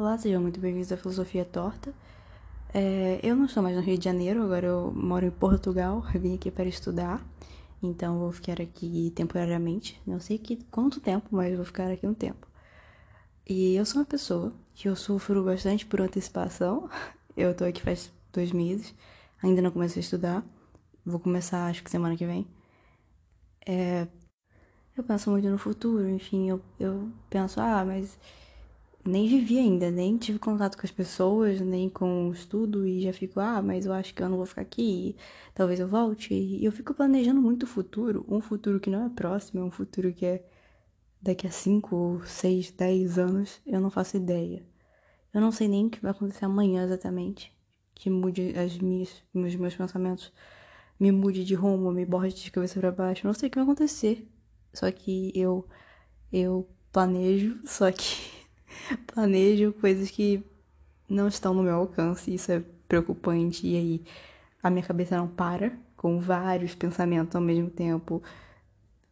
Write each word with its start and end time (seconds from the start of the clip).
Olá, 0.00 0.16
sejam 0.16 0.40
muito 0.40 0.58
bem-vindos 0.58 0.90
à 0.90 0.96
Filosofia 0.96 1.44
Torta. 1.44 1.92
É, 2.72 3.20
eu 3.22 3.36
não 3.36 3.44
estou 3.44 3.62
mais 3.62 3.76
no 3.76 3.82
Rio 3.82 3.98
de 3.98 4.04
Janeiro, 4.06 4.42
agora 4.42 4.66
eu 4.66 4.90
moro 4.96 5.26
em 5.26 5.30
Portugal, 5.30 6.02
vim 6.18 6.36
aqui 6.36 6.50
para 6.50 6.64
estudar, 6.64 7.22
então 7.82 8.18
vou 8.18 8.32
ficar 8.32 8.62
aqui 8.62 9.12
temporariamente. 9.14 10.00
Não 10.06 10.18
sei 10.18 10.38
que, 10.38 10.56
quanto 10.70 11.00
tempo, 11.00 11.28
mas 11.30 11.54
vou 11.54 11.66
ficar 11.66 11.90
aqui 11.90 12.06
um 12.06 12.14
tempo. 12.14 12.46
E 13.46 13.74
eu 13.74 13.84
sou 13.84 14.00
uma 14.00 14.06
pessoa 14.06 14.54
que 14.72 14.88
eu 14.88 14.96
sofro 14.96 15.44
bastante 15.44 15.84
por 15.84 16.00
antecipação. 16.00 16.88
Eu 17.36 17.54
tô 17.54 17.64
aqui 17.64 17.82
faz 17.82 18.10
dois 18.32 18.52
meses, 18.52 18.94
ainda 19.42 19.60
não 19.60 19.70
comecei 19.70 20.00
a 20.00 20.04
estudar. 20.04 20.42
Vou 21.04 21.20
começar, 21.20 21.66
acho 21.66 21.84
que 21.84 21.90
semana 21.90 22.16
que 22.16 22.24
vem. 22.24 22.46
É, 23.66 24.08
eu 24.96 25.04
penso 25.04 25.30
muito 25.30 25.48
no 25.48 25.58
futuro, 25.58 26.08
enfim, 26.08 26.48
eu, 26.48 26.60
eu 26.78 27.10
penso, 27.28 27.60
ah, 27.60 27.84
mas 27.84 28.18
nem 29.04 29.26
vivi 29.28 29.58
ainda, 29.58 29.90
nem 29.90 30.16
tive 30.18 30.38
contato 30.38 30.76
com 30.76 30.86
as 30.86 30.90
pessoas, 30.90 31.60
nem 31.60 31.88
com 31.88 32.28
o 32.28 32.32
estudo, 32.32 32.86
e 32.86 33.02
já 33.02 33.12
fico, 33.12 33.40
ah, 33.40 33.62
mas 33.62 33.86
eu 33.86 33.92
acho 33.92 34.14
que 34.14 34.22
eu 34.22 34.28
não 34.28 34.36
vou 34.36 34.46
ficar 34.46 34.62
aqui, 34.62 35.16
talvez 35.54 35.80
eu 35.80 35.88
volte. 35.88 36.34
E 36.34 36.64
eu 36.64 36.72
fico 36.72 36.94
planejando 36.94 37.40
muito 37.40 37.64
o 37.64 37.66
futuro, 37.66 38.24
um 38.28 38.40
futuro 38.40 38.80
que 38.80 38.90
não 38.90 39.06
é 39.06 39.08
próximo, 39.10 39.60
é 39.60 39.64
um 39.64 39.70
futuro 39.70 40.12
que 40.12 40.26
é 40.26 40.44
daqui 41.22 41.46
a 41.46 41.50
5, 41.50 42.22
6, 42.26 42.72
10 42.72 43.18
anos, 43.18 43.60
eu 43.66 43.80
não 43.80 43.90
faço 43.90 44.16
ideia. 44.16 44.64
Eu 45.32 45.40
não 45.40 45.52
sei 45.52 45.68
nem 45.68 45.86
o 45.86 45.90
que 45.90 46.00
vai 46.00 46.10
acontecer 46.10 46.44
amanhã 46.44 46.84
exatamente, 46.84 47.52
que 47.94 48.10
mude 48.10 48.56
as 48.58 48.78
minhas, 48.78 49.22
os 49.34 49.56
meus 49.56 49.74
pensamentos, 49.76 50.32
me 50.98 51.12
mude 51.12 51.44
de 51.44 51.54
rumo, 51.54 51.92
me 51.92 52.04
borde 52.04 52.34
de 52.34 52.50
cabeça 52.50 52.80
para 52.80 52.92
baixo, 52.92 53.26
eu 53.26 53.28
não 53.28 53.34
sei 53.34 53.48
o 53.48 53.50
que 53.50 53.58
vai 53.58 53.64
acontecer. 53.64 54.28
Só 54.72 54.90
que 54.90 55.32
eu 55.34 55.66
eu 56.32 56.68
planejo, 56.92 57.60
só 57.64 57.90
que 57.92 58.39
planejo 59.06 59.72
coisas 59.74 60.10
que 60.10 60.44
não 61.08 61.28
estão 61.28 61.52
no 61.52 61.62
meu 61.62 61.74
alcance, 61.74 62.32
isso 62.32 62.52
é 62.52 62.62
preocupante, 62.88 63.66
e 63.66 63.76
aí 63.76 64.04
a 64.62 64.70
minha 64.70 64.84
cabeça 64.84 65.16
não 65.16 65.28
para, 65.28 65.72
com 65.96 66.18
vários 66.18 66.74
pensamentos 66.74 67.34
ao 67.34 67.42
mesmo 67.42 67.70
tempo, 67.70 68.22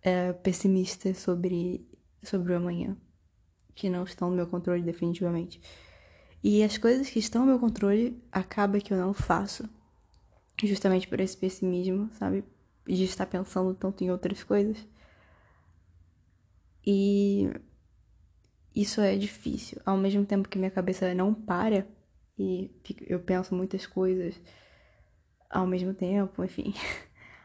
é, 0.02 0.32
pessimistas 0.32 1.18
sobre, 1.18 1.86
sobre 2.22 2.52
o 2.52 2.56
amanhã, 2.56 2.96
que 3.74 3.88
não 3.88 4.04
estão 4.04 4.30
no 4.30 4.36
meu 4.36 4.46
controle 4.46 4.82
definitivamente. 4.82 5.60
E 6.42 6.62
as 6.62 6.78
coisas 6.78 7.10
que 7.10 7.18
estão 7.18 7.42
no 7.42 7.48
meu 7.48 7.58
controle, 7.58 8.22
acaba 8.30 8.80
que 8.80 8.92
eu 8.92 8.98
não 8.98 9.12
faço, 9.12 9.68
justamente 10.62 11.08
por 11.08 11.20
esse 11.20 11.36
pessimismo, 11.36 12.10
sabe? 12.12 12.44
De 12.86 13.04
estar 13.04 13.26
pensando 13.26 13.74
tanto 13.74 14.02
em 14.02 14.10
outras 14.10 14.42
coisas. 14.42 14.76
E 16.86 17.50
isso 18.80 19.00
é 19.00 19.16
difícil. 19.16 19.80
Ao 19.84 19.96
mesmo 19.96 20.24
tempo 20.24 20.48
que 20.48 20.56
minha 20.56 20.70
cabeça 20.70 21.12
não 21.12 21.34
para 21.34 21.84
e 22.38 22.70
eu 23.08 23.18
penso 23.18 23.52
muitas 23.52 23.84
coisas 23.86 24.40
ao 25.50 25.66
mesmo 25.66 25.92
tempo, 25.92 26.44
enfim. 26.44 26.72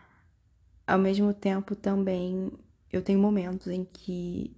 ao 0.86 1.00
mesmo 1.00 1.34
tempo 1.34 1.75
também 1.75 2.52
eu 2.92 3.02
tenho 3.02 3.17
momentos 3.17 3.66
em 3.67 3.84
que 3.84 4.56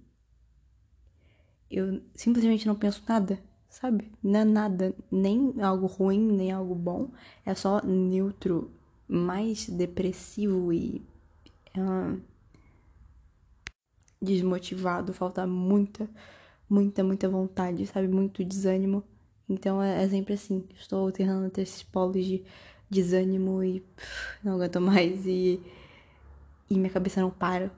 eu 1.70 2.02
simplesmente 2.14 2.66
não 2.66 2.74
penso 2.74 3.02
nada, 3.08 3.42
sabe? 3.70 4.12
Não 4.22 4.40
é 4.40 4.44
nada, 4.44 4.94
nem 5.10 5.54
algo 5.62 5.86
ruim, 5.86 6.30
nem 6.30 6.52
algo 6.52 6.74
bom. 6.74 7.10
É 7.46 7.54
só 7.54 7.82
neutro, 7.82 8.70
mais 9.08 9.66
depressivo 9.66 10.70
e 10.74 11.02
uh, 11.78 12.20
desmotivado, 14.20 15.14
falta 15.14 15.46
muita 15.46 16.06
muita, 16.68 17.02
muita 17.04 17.28
vontade, 17.28 17.86
sabe? 17.86 18.08
Muito 18.08 18.44
desânimo. 18.44 19.04
Então 19.48 19.82
é, 19.82 20.02
é 20.02 20.08
sempre 20.08 20.34
assim. 20.34 20.64
Estou 20.74 21.06
alternando 21.06 21.46
entre 21.46 21.62
esses 21.62 21.82
polos 21.82 22.24
de 22.24 22.44
desânimo 22.90 23.62
e 23.62 23.80
pff, 23.80 24.38
não 24.44 24.54
aguento 24.54 24.80
mais 24.80 25.26
e, 25.26 25.60
e 26.70 26.76
minha 26.76 26.90
cabeça 26.90 27.20
não 27.20 27.30
para. 27.30 27.70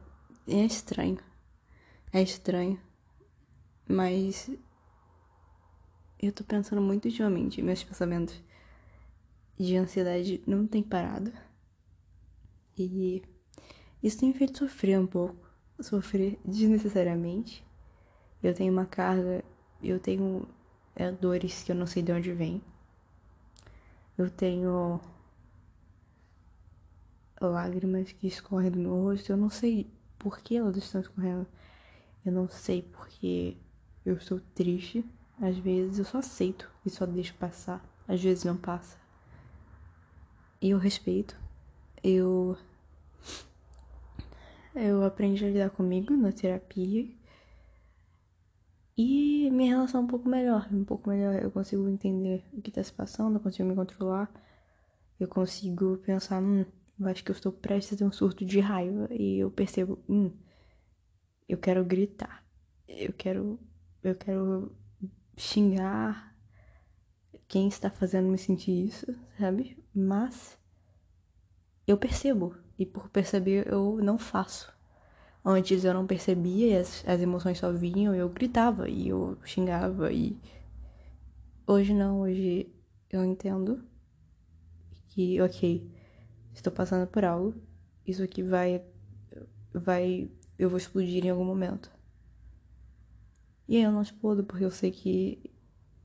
É 0.47 0.65
estranho. 0.65 1.19
É 2.13 2.23
estranho. 2.23 2.81
Mas 3.87 4.51
eu 6.21 6.33
tô 6.33 6.45
pensando 6.45 6.83
muito 6.83 7.07
ultimamente, 7.07 7.63
meus 7.63 7.83
pensamentos 7.83 8.43
de 9.59 9.77
ansiedade 9.77 10.43
não 10.47 10.67
tem 10.67 10.83
parado. 10.83 11.33
E 12.77 13.23
isso 14.03 14.19
tem 14.19 14.29
me 14.29 14.35
feito 14.35 14.59
sofrer 14.59 14.99
um 14.99 15.07
pouco. 15.07 15.37
Sofrer 15.81 16.39
desnecessariamente. 16.45 17.65
Eu 18.43 18.55
tenho 18.55 18.73
uma 18.73 18.87
carga, 18.87 19.45
eu 19.83 19.99
tenho 19.99 20.49
é, 20.95 21.11
dores 21.11 21.63
que 21.63 21.73
eu 21.73 21.77
não 21.77 21.87
sei 21.87 22.03
de 22.03 22.13
onde 22.13 22.33
vem. 22.33 22.63
Eu 24.17 24.31
tenho 24.31 25.01
lágrimas 27.41 28.11
que 28.13 28.27
escorrem 28.27 28.71
do 28.71 28.79
meu 28.79 29.03
rosto. 29.03 29.31
Eu 29.31 29.37
não 29.37 29.51
sei 29.51 29.89
por 30.19 30.41
que 30.41 30.57
elas 30.57 30.77
estão 30.77 31.01
escorrendo. 31.01 31.47
Eu 32.25 32.33
não 32.33 32.49
sei 32.49 32.83
porque 32.83 33.57
eu 34.05 34.17
estou 34.17 34.41
triste. 34.55 35.05
Às 35.41 35.57
vezes 35.57 35.99
eu 35.99 36.05
só 36.05 36.19
aceito 36.19 36.69
e 36.85 36.91
só 36.91 37.07
deixo 37.07 37.35
passar. 37.35 37.85
Às 38.07 38.23
vezes 38.23 38.45
não 38.45 38.57
passa. 38.57 38.97
E 40.61 40.71
eu 40.71 40.79
respeito. 40.79 41.37
Eu. 42.03 42.57
Eu 44.75 45.05
aprendi 45.05 45.45
a 45.45 45.49
lidar 45.49 45.71
comigo 45.71 46.17
na 46.17 46.33
terapia. 46.33 47.09
E 48.99 49.49
minha 49.53 49.77
relação 49.77 50.01
é 50.01 50.05
um 50.05 50.07
pouco 50.09 50.29
melhor, 50.29 50.69
um 50.73 50.85
pouco 50.85 51.09
melhor. 51.09 51.41
Eu 51.41 51.53
consigo 51.53 51.89
entender 51.89 52.45
o 52.53 52.61
que 52.61 52.73
tá 52.73 52.83
se 52.83 52.93
passando, 52.93 53.37
eu 53.37 53.41
consigo 53.41 53.69
me 53.69 53.77
controlar. 53.77 54.29
Eu 55.21 55.29
consigo 55.29 55.99
pensar, 55.99 56.43
hum, 56.43 56.65
eu 56.99 57.07
acho 57.07 57.23
que 57.23 57.31
eu 57.31 57.35
estou 57.35 57.53
prestes 57.53 57.95
a 57.95 57.97
ter 57.99 58.05
um 58.05 58.11
surto 58.11 58.45
de 58.45 58.59
raiva. 58.59 59.07
E 59.13 59.39
eu 59.39 59.53
percebo, 59.53 60.03
hum, 60.09 60.33
eu 61.49 61.59
quero 61.59 61.85
gritar. 61.85 62.45
Eu 62.89 63.13
quero, 63.13 63.61
eu 64.03 64.17
quero 64.17 64.77
xingar 65.37 66.37
quem 67.47 67.69
está 67.69 67.91
fazendo 67.91 68.29
me 68.29 68.39
sentir 68.39 68.87
isso, 68.87 69.07
sabe? 69.39 69.79
Mas 69.95 70.59
eu 71.87 71.97
percebo. 71.97 72.57
E 72.77 72.85
por 72.85 73.09
perceber, 73.11 73.69
eu 73.73 73.99
não 74.03 74.19
faço. 74.19 74.77
Antes 75.51 75.83
eu 75.83 75.95
não 75.95 76.07
percebia 76.07 76.67
e 76.67 76.77
as, 76.77 77.03
as 77.09 77.23
emoções 77.23 77.57
só 77.57 77.73
vinham 77.73 78.15
e 78.15 78.19
eu 78.19 78.29
gritava 78.29 78.87
e 78.87 79.09
eu 79.09 79.39
xingava 79.43 80.13
e. 80.13 80.39
Hoje 81.67 81.95
não, 81.95 82.21
hoje 82.21 82.71
eu 83.09 83.25
entendo 83.25 83.83
que, 85.07 85.41
ok, 85.41 85.91
estou 86.53 86.71
passando 86.71 87.07
por 87.07 87.25
algo, 87.25 87.55
isso 88.07 88.23
aqui 88.23 88.43
vai. 88.43 88.85
vai. 89.73 90.31
eu 90.59 90.69
vou 90.69 90.77
explodir 90.77 91.25
em 91.25 91.31
algum 91.31 91.47
momento. 91.47 91.91
E 93.67 93.79
aí 93.79 93.85
eu 93.85 93.91
não 93.91 94.03
explodo 94.03 94.45
porque 94.45 94.67
eu 94.67 94.71
sei 94.71 94.91
que 94.91 95.51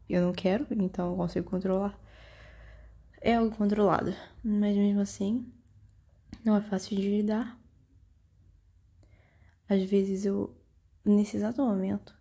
eu 0.08 0.22
não 0.22 0.32
quero, 0.32 0.66
então 0.72 1.12
eu 1.12 1.18
consigo 1.18 1.50
controlar. 1.50 2.00
É 3.20 3.36
algo 3.36 3.54
controlado, 3.54 4.14
mas 4.42 4.74
mesmo 4.78 5.02
assim, 5.02 5.46
não 6.46 6.56
é 6.56 6.62
fácil 6.62 6.96
de 6.96 7.10
lidar. 7.10 7.62
Às 9.74 9.82
vezes 9.90 10.24
eu, 10.24 10.56
nesse 11.04 11.36
exato 11.36 11.64
momento, 11.64 12.16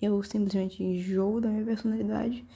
eu 0.00 0.22
simplesmente 0.22 0.84
enjoo 0.84 1.40
da 1.40 1.48
minha 1.48 1.64
personalidade. 1.64 2.46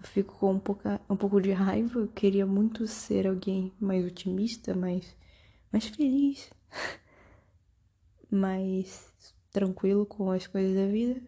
Eu 0.00 0.06
fico 0.08 0.38
com 0.38 0.52
um 0.52 0.58
pouco, 0.58 0.82
um 1.10 1.16
pouco 1.16 1.42
de 1.42 1.52
raiva. 1.52 2.00
Eu 2.00 2.08
queria 2.08 2.46
muito 2.46 2.86
ser 2.86 3.26
alguém 3.26 3.70
mais 3.78 4.02
otimista, 4.06 4.74
mais, 4.74 5.14
mais 5.70 5.88
feliz, 5.88 6.50
mais 8.30 9.12
tranquilo 9.52 10.06
com 10.06 10.30
as 10.30 10.46
coisas 10.46 10.74
da 10.74 10.86
vida. 10.86 11.20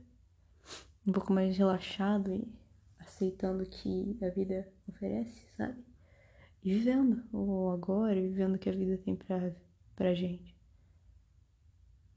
Um 1.07 1.13
pouco 1.13 1.35
mais 1.35 1.55
relaxado 1.55 2.33
e 2.33 2.51
aceitando 2.99 3.63
o 3.63 3.67
que 3.67 4.17
a 4.23 4.31
vida 4.31 4.67
oferece, 4.89 5.45
sabe? 5.55 5.85
E 6.65 6.73
vivendo 6.73 7.23
o 7.31 7.69
agora, 7.69 8.15
vivendo 8.15 8.55
o 8.55 8.59
que 8.59 8.71
a 8.71 8.73
vida 8.73 8.97
tem 8.97 9.15
pra, 9.15 9.53
pra 9.95 10.15
gente. 10.15 10.52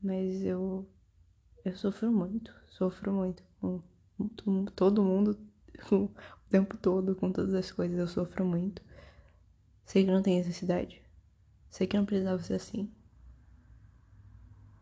Mas 0.06 0.44
eu. 0.44 0.88
Eu 1.66 1.76
sofro 1.76 2.12
muito. 2.12 2.54
Sofro 2.68 3.12
muito 3.12 3.44
com, 3.60 3.82
todo 4.76 5.04
mundo. 5.04 5.36
O 6.46 6.48
tempo 6.48 6.78
todo, 6.78 7.16
com 7.16 7.32
todas 7.32 7.56
as 7.56 7.72
coisas. 7.72 7.98
Eu 7.98 8.08
sofro 8.08 8.46
muito. 8.46 8.82
Sei 9.84 10.06
que 10.06 10.12
não 10.12 10.22
tem 10.22 10.38
necessidade. 10.38 11.02
Sei 11.72 11.88
que 11.88 11.98
não 11.98 12.06
precisava 12.06 12.42
ser 12.42 12.54
assim. 12.54 12.90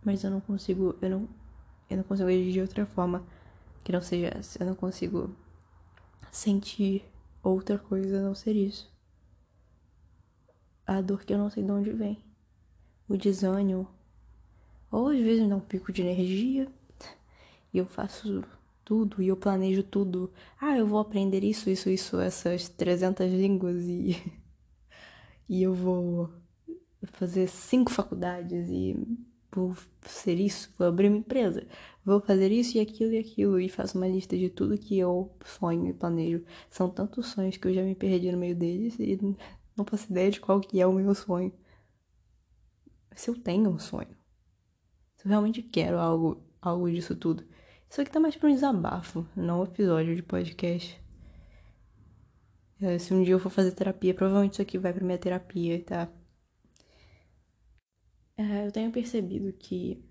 Mas 0.03 0.25
eu 0.25 0.29
não 0.29 0.41
consigo. 0.41 0.95
Eu 1.01 1.09
não. 1.09 1.29
Eu 1.89 1.97
não 1.97 2.03
consigo 2.03 2.27
agir 2.27 2.51
de 2.51 2.59
outra 2.59 2.85
forma 2.85 3.25
que 3.81 3.93
não 3.93 4.01
seja 4.01 4.27
essa. 4.37 4.61
Eu 4.61 4.67
não 4.67 4.75
consigo 4.75 5.33
sentir 6.31 7.09
outra 7.41 7.79
coisa 7.79 8.19
a 8.19 8.21
não 8.21 8.35
ser 8.35 8.57
isso. 8.57 8.93
A 10.85 10.99
dor 10.99 11.23
que 11.23 11.33
eu 11.33 11.37
não 11.37 11.49
sei 11.49 11.63
de 11.63 11.71
onde 11.71 11.91
vem. 11.91 12.21
O 13.07 13.15
desânimo, 13.15 13.87
ou 14.93 15.07
às 15.07 15.19
vezes 15.19 15.41
me 15.41 15.49
dá 15.49 15.55
um 15.55 15.59
pico 15.59 15.91
de 15.91 16.03
energia 16.03 16.67
e 17.73 17.79
eu 17.79 17.85
faço 17.85 18.43
tudo 18.85 19.23
e 19.23 19.27
eu 19.27 19.35
planejo 19.35 19.81
tudo. 19.81 20.31
Ah, 20.61 20.77
eu 20.77 20.85
vou 20.85 20.99
aprender 20.99 21.43
isso, 21.43 21.69
isso, 21.69 21.89
isso, 21.89 22.19
essas 22.19 22.69
300 22.69 23.31
línguas 23.31 23.81
e 23.83 24.21
e 25.49 25.63
eu 25.63 25.73
vou 25.73 26.29
fazer 27.05 27.47
cinco 27.47 27.91
faculdades 27.91 28.69
e 28.69 28.95
vou 29.51 29.75
ser 30.03 30.39
isso, 30.39 30.71
vou 30.77 30.87
abrir 30.87 31.07
uma 31.07 31.17
empresa, 31.17 31.65
vou 32.05 32.21
fazer 32.21 32.51
isso 32.51 32.77
e 32.77 32.79
aquilo 32.79 33.13
e 33.13 33.17
aquilo 33.17 33.59
e 33.59 33.69
faço 33.69 33.97
uma 33.97 34.07
lista 34.07 34.37
de 34.37 34.49
tudo 34.49 34.77
que 34.77 34.99
eu 34.99 35.35
sonho 35.43 35.87
e 35.87 35.93
planejo. 35.93 36.45
São 36.69 36.87
tantos 36.87 37.27
sonhos 37.27 37.57
que 37.57 37.67
eu 37.67 37.73
já 37.73 37.81
me 37.81 37.95
perdi 37.95 38.31
no 38.31 38.37
meio 38.37 38.55
deles 38.55 38.95
e 38.99 39.19
não 39.75 39.85
faço 39.85 40.11
ideia 40.11 40.29
de 40.29 40.39
qual 40.39 40.59
que 40.59 40.79
é 40.79 40.85
o 40.85 40.93
meu 40.93 41.15
sonho. 41.15 41.51
Se 43.15 43.29
eu 43.29 43.35
tenho 43.35 43.69
um 43.69 43.79
sonho, 43.79 44.22
se 45.23 45.27
eu 45.27 45.29
realmente 45.29 45.61
quero 45.61 45.97
algo, 45.97 46.43
algo 46.61 46.91
disso 46.91 47.15
tudo. 47.15 47.45
Isso 47.89 48.01
aqui 48.01 48.11
tá 48.11 48.19
mais 48.19 48.35
pra 48.35 48.49
um 48.49 48.53
desabafo, 48.53 49.25
não 49.35 49.61
um 49.61 49.63
episódio 49.63 50.13
de 50.13 50.21
podcast. 50.21 51.01
É, 52.81 52.99
se 52.99 53.13
um 53.13 53.23
dia 53.23 53.33
eu 53.33 53.39
for 53.39 53.49
fazer 53.49 53.71
terapia, 53.71 54.13
provavelmente 54.13 54.53
isso 54.53 54.61
aqui 54.61 54.77
vai 54.77 54.91
pra 54.91 55.05
minha 55.05 55.17
terapia, 55.17 55.81
tá? 55.81 56.11
É, 58.35 58.67
eu 58.67 58.71
tenho 58.71 58.91
percebido 58.91 59.53
que 59.53 60.03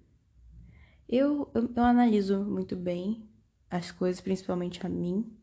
eu, 1.07 1.51
eu, 1.55 1.71
eu 1.77 1.83
analiso 1.83 2.43
muito 2.43 2.75
bem 2.75 3.29
as 3.71 3.91
coisas, 3.91 4.23
principalmente 4.23 4.85
a 4.87 4.89
mim. 4.89 5.37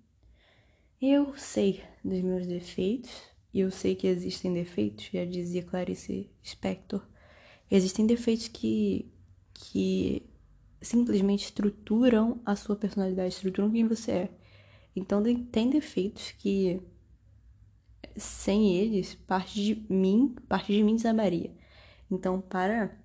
Eu 0.99 1.37
sei 1.37 1.83
dos 2.03 2.21
meus 2.21 2.47
defeitos, 2.47 3.11
e 3.53 3.59
eu 3.59 3.69
sei 3.69 3.95
que 3.95 4.07
existem 4.07 4.51
defeitos, 4.51 5.09
já 5.13 5.25
dizia 5.25 5.61
Clarice 5.61 6.31
Spector. 6.43 7.07
Existem 7.69 8.07
defeitos 8.07 8.47
que, 8.47 9.13
que 9.61 10.25
simplesmente 10.81 11.45
estruturam 11.45 12.39
a 12.45 12.55
sua 12.55 12.75
personalidade, 12.75 13.33
estruturam 13.33 13.69
quem 13.69 13.87
você 13.87 14.11
é. 14.11 14.29
Então 14.95 15.21
tem 15.51 15.69
defeitos 15.69 16.31
que 16.31 16.81
sem 18.15 18.75
eles, 18.75 19.15
parte 19.15 19.61
de 19.61 19.85
mim, 19.93 20.35
parte 20.47 20.73
de 20.73 20.81
mim 20.81 20.95
desabaria. 20.95 21.53
Então, 22.09 22.41
para 22.41 22.97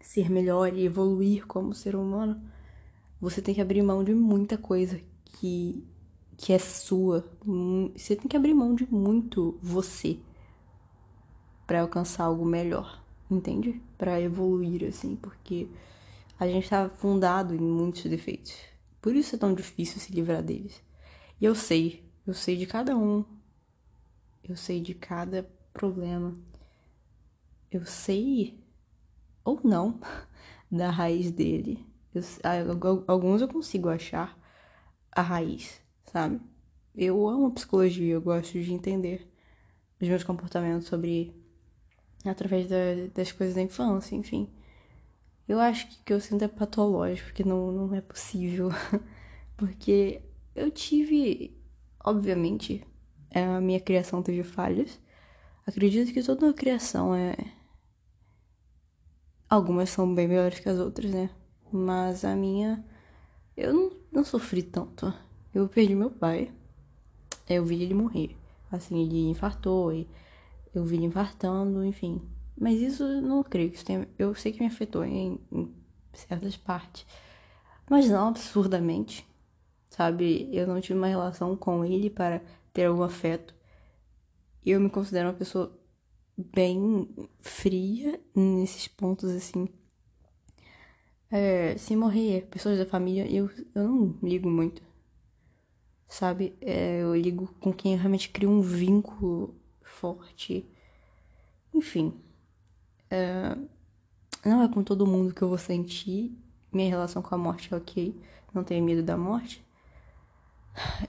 ser 0.00 0.30
melhor 0.30 0.72
e 0.72 0.84
evoluir 0.84 1.46
como 1.46 1.74
ser 1.74 1.96
humano, 1.96 2.40
você 3.20 3.42
tem 3.42 3.54
que 3.54 3.60
abrir 3.60 3.82
mão 3.82 4.02
de 4.02 4.14
muita 4.14 4.56
coisa 4.56 5.00
que 5.24 5.86
que 6.36 6.52
é 6.52 6.58
sua. 6.58 7.24
Você 7.94 8.16
tem 8.16 8.26
que 8.26 8.36
abrir 8.36 8.54
mão 8.54 8.74
de 8.74 8.90
muito 8.90 9.58
você 9.62 10.18
para 11.66 11.82
alcançar 11.82 12.24
algo 12.24 12.44
melhor, 12.44 13.01
entende? 13.32 13.80
Para 13.96 14.20
evoluir 14.20 14.86
assim, 14.88 15.16
porque 15.16 15.68
a 16.38 16.46
gente 16.46 16.68
tá 16.68 16.88
fundado 16.88 17.54
em 17.54 17.60
muitos 17.60 18.04
defeitos. 18.04 18.54
Por 19.00 19.14
isso 19.14 19.34
é 19.34 19.38
tão 19.38 19.54
difícil 19.54 20.00
se 20.00 20.12
livrar 20.12 20.42
deles. 20.42 20.82
E 21.40 21.44
eu 21.44 21.54
sei, 21.54 22.04
eu 22.26 22.34
sei 22.34 22.56
de 22.56 22.66
cada 22.66 22.96
um. 22.96 23.24
Eu 24.44 24.56
sei 24.56 24.80
de 24.80 24.94
cada 24.94 25.48
problema. 25.72 26.36
Eu 27.70 27.84
sei 27.86 28.60
ou 29.44 29.60
não 29.64 29.98
da 30.70 30.90
raiz 30.90 31.30
dele. 31.30 31.84
Eu, 32.14 32.22
alguns 33.06 33.40
eu 33.40 33.48
consigo 33.48 33.88
achar 33.88 34.38
a 35.10 35.22
raiz, 35.22 35.80
sabe? 36.04 36.40
Eu 36.94 37.26
amo 37.26 37.52
psicologia, 37.52 38.14
eu 38.14 38.20
gosto 38.20 38.60
de 38.60 38.72
entender 38.72 39.26
os 40.00 40.08
meus 40.08 40.22
comportamentos 40.22 40.88
sobre 40.88 41.34
através 42.30 42.68
da, 42.68 42.76
das 43.14 43.32
coisas 43.32 43.54
da 43.54 43.62
infância, 43.62 44.14
enfim. 44.14 44.48
Eu 45.48 45.58
acho 45.58 45.88
que 45.88 45.94
o 45.94 46.04
que 46.04 46.12
eu 46.12 46.20
sinto 46.20 46.42
é 46.42 46.48
patológico, 46.48 47.28
porque 47.28 47.44
não, 47.44 47.72
não 47.72 47.94
é 47.94 48.00
possível. 48.00 48.70
porque 49.56 50.22
eu 50.54 50.70
tive, 50.70 51.56
obviamente, 52.02 52.86
a 53.34 53.60
minha 53.60 53.80
criação 53.80 54.22
teve 54.22 54.42
falhas. 54.42 55.00
Acredito 55.66 56.12
que 56.12 56.22
toda 56.22 56.52
criação 56.52 57.14
é. 57.14 57.36
Algumas 59.48 59.90
são 59.90 60.14
bem 60.14 60.28
melhores 60.28 60.58
que 60.58 60.68
as 60.68 60.78
outras, 60.78 61.12
né? 61.12 61.30
Mas 61.70 62.24
a 62.24 62.34
minha. 62.34 62.84
Eu 63.56 63.72
não, 63.72 63.92
não 64.10 64.24
sofri 64.24 64.62
tanto. 64.62 65.12
Eu 65.54 65.68
perdi 65.68 65.94
meu 65.94 66.10
pai. 66.10 66.52
Eu 67.48 67.64
vi 67.64 67.82
ele 67.82 67.94
morrer. 67.94 68.36
Assim, 68.70 69.02
ele 69.02 69.28
infartou 69.28 69.92
e 69.92 70.08
eu 70.74 70.84
vi 70.84 70.96
ele 70.96 71.06
infartando, 71.06 71.84
enfim. 71.84 72.22
Mas 72.58 72.80
isso 72.80 73.04
não 73.20 73.42
creio 73.42 73.70
que 73.70 73.76
isso 73.76 73.84
tenha. 73.84 74.08
Eu 74.18 74.34
sei 74.34 74.52
que 74.52 74.60
me 74.60 74.66
afetou 74.66 75.04
em, 75.04 75.40
em 75.50 75.74
certas 76.12 76.56
partes. 76.56 77.06
Mas 77.88 78.08
não 78.08 78.28
absurdamente. 78.28 79.26
Sabe? 79.90 80.48
Eu 80.52 80.66
não 80.66 80.80
tive 80.80 80.98
uma 80.98 81.08
relação 81.08 81.56
com 81.56 81.84
ele 81.84 82.08
para 82.08 82.42
ter 82.72 82.86
algum 82.86 83.02
afeto. 83.02 83.54
Eu 84.64 84.80
me 84.80 84.88
considero 84.88 85.28
uma 85.28 85.34
pessoa 85.34 85.78
bem 86.36 87.08
fria 87.40 88.20
nesses 88.34 88.88
pontos, 88.88 89.30
assim. 89.30 89.68
É, 91.30 91.76
se 91.78 91.96
morrer 91.96 92.46
pessoas 92.50 92.78
da 92.78 92.86
família, 92.86 93.30
eu, 93.30 93.50
eu 93.74 93.88
não 93.88 94.18
ligo 94.22 94.50
muito. 94.50 94.82
Sabe? 96.08 96.54
É, 96.60 97.02
eu 97.02 97.14
ligo 97.16 97.48
com 97.58 97.72
quem 97.72 97.96
realmente 97.96 98.28
cria 98.28 98.48
um 98.48 98.60
vínculo 98.60 99.61
forte. 100.02 100.68
Enfim. 101.72 102.12
É, 103.08 103.56
não 104.44 104.62
é 104.62 104.68
com 104.68 104.82
todo 104.82 105.06
mundo 105.06 105.32
que 105.32 105.42
eu 105.42 105.48
vou 105.48 105.58
sentir. 105.58 106.36
Minha 106.72 106.88
relação 106.88 107.22
com 107.22 107.32
a 107.34 107.38
morte 107.38 107.72
é 107.72 107.76
ok. 107.76 108.20
Não 108.52 108.64
tenho 108.64 108.84
medo 108.84 109.02
da 109.02 109.16
morte. 109.16 109.64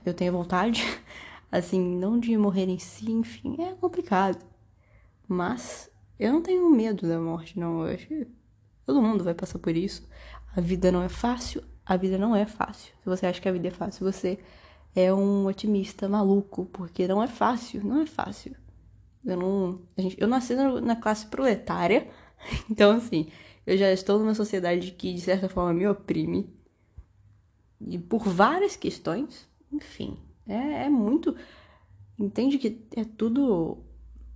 Eu 0.06 0.14
tenho 0.14 0.32
vontade. 0.32 0.82
Assim, 1.50 1.80
não 1.80 2.18
de 2.18 2.36
morrer 2.36 2.68
em 2.68 2.78
si, 2.78 3.10
enfim, 3.10 3.56
é 3.62 3.74
complicado. 3.74 4.44
Mas 5.28 5.90
eu 6.18 6.32
não 6.32 6.42
tenho 6.42 6.68
medo 6.70 7.08
da 7.08 7.18
morte, 7.18 7.58
não. 7.58 7.86
Eu 7.86 7.94
acho 7.94 8.06
que 8.06 8.26
todo 8.84 9.02
mundo 9.02 9.24
vai 9.24 9.34
passar 9.34 9.58
por 9.58 9.76
isso. 9.76 10.08
A 10.56 10.60
vida 10.60 10.92
não 10.92 11.02
é 11.02 11.08
fácil. 11.08 11.62
A 11.84 11.96
vida 11.96 12.18
não 12.18 12.34
é 12.34 12.46
fácil. 12.46 12.94
Se 13.02 13.06
você 13.06 13.26
acha 13.26 13.40
que 13.40 13.48
a 13.48 13.52
vida 13.52 13.68
é 13.68 13.70
fácil, 13.70 14.10
você 14.10 14.38
é 14.94 15.12
um 15.12 15.46
otimista 15.46 16.08
maluco, 16.08 16.66
porque 16.66 17.06
não 17.08 17.22
é 17.22 17.26
fácil. 17.28 17.84
Não 17.84 18.00
é 18.00 18.06
fácil. 18.06 18.56
Eu 19.24 19.36
não. 19.36 19.82
Gente, 19.96 20.20
eu 20.20 20.28
nasci 20.28 20.54
na 20.54 20.96
classe 20.96 21.26
proletária, 21.26 22.08
então 22.70 22.92
assim, 22.92 23.28
eu 23.66 23.76
já 23.76 23.90
estou 23.92 24.18
numa 24.18 24.34
sociedade 24.34 24.90
que 24.92 25.14
de 25.14 25.20
certa 25.20 25.48
forma 25.48 25.72
me 25.72 25.86
oprime. 25.86 26.52
E 27.80 27.98
por 27.98 28.26
várias 28.26 28.76
questões, 28.76 29.48
enfim, 29.72 30.18
é, 30.46 30.84
é 30.84 30.88
muito. 30.88 31.36
Entende 32.18 32.58
que 32.58 32.86
é 32.96 33.04
tudo 33.04 33.78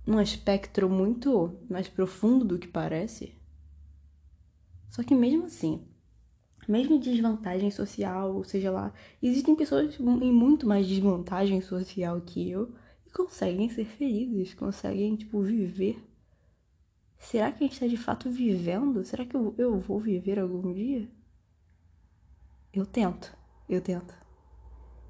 um 0.05 0.19
espectro 0.19 0.89
muito 0.89 1.57
mais 1.69 1.87
profundo 1.87 2.43
do 2.43 2.59
que 2.59 2.67
parece? 2.67 3.33
Só 4.89 5.03
que 5.03 5.15
mesmo 5.15 5.45
assim, 5.45 5.81
mesmo 6.67 6.95
em 6.95 6.99
desvantagem 6.99 7.71
social, 7.71 8.35
ou 8.35 8.43
seja 8.43 8.71
lá, 8.71 8.93
existem 9.21 9.55
pessoas 9.55 9.99
em 9.99 10.31
muito 10.31 10.67
mais 10.67 10.87
desvantagem 10.87 11.61
social 11.61 12.19
que 12.21 12.49
eu 12.49 12.73
e 13.09 13.11
conseguem 13.11 13.69
ser 13.69 13.85
felizes, 13.85 14.53
conseguem, 14.53 15.15
tipo, 15.15 15.41
viver. 15.41 16.01
Será 17.17 17.51
que 17.51 17.63
a 17.63 17.67
gente 17.67 17.73
está 17.73 17.87
de 17.87 17.97
fato 17.97 18.29
vivendo? 18.29 19.03
Será 19.03 19.25
que 19.25 19.35
eu, 19.35 19.53
eu 19.57 19.79
vou 19.79 19.99
viver 19.99 20.39
algum 20.39 20.71
dia? 20.71 21.09
Eu 22.71 22.85
tento, 22.85 23.35
eu 23.67 23.81
tento. 23.81 24.13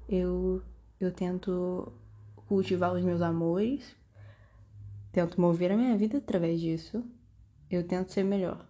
Eu, 0.08 0.62
eu 0.98 1.12
tento 1.12 1.92
cultivar 2.48 2.92
os 2.92 3.02
meus 3.04 3.20
amores, 3.20 3.94
tento 5.12 5.40
mover 5.40 5.70
a 5.70 5.76
minha 5.76 5.96
vida 5.96 6.18
através 6.18 6.60
disso. 6.60 7.04
Eu 7.70 7.86
tento 7.86 8.10
ser 8.10 8.24
melhor. 8.24 8.66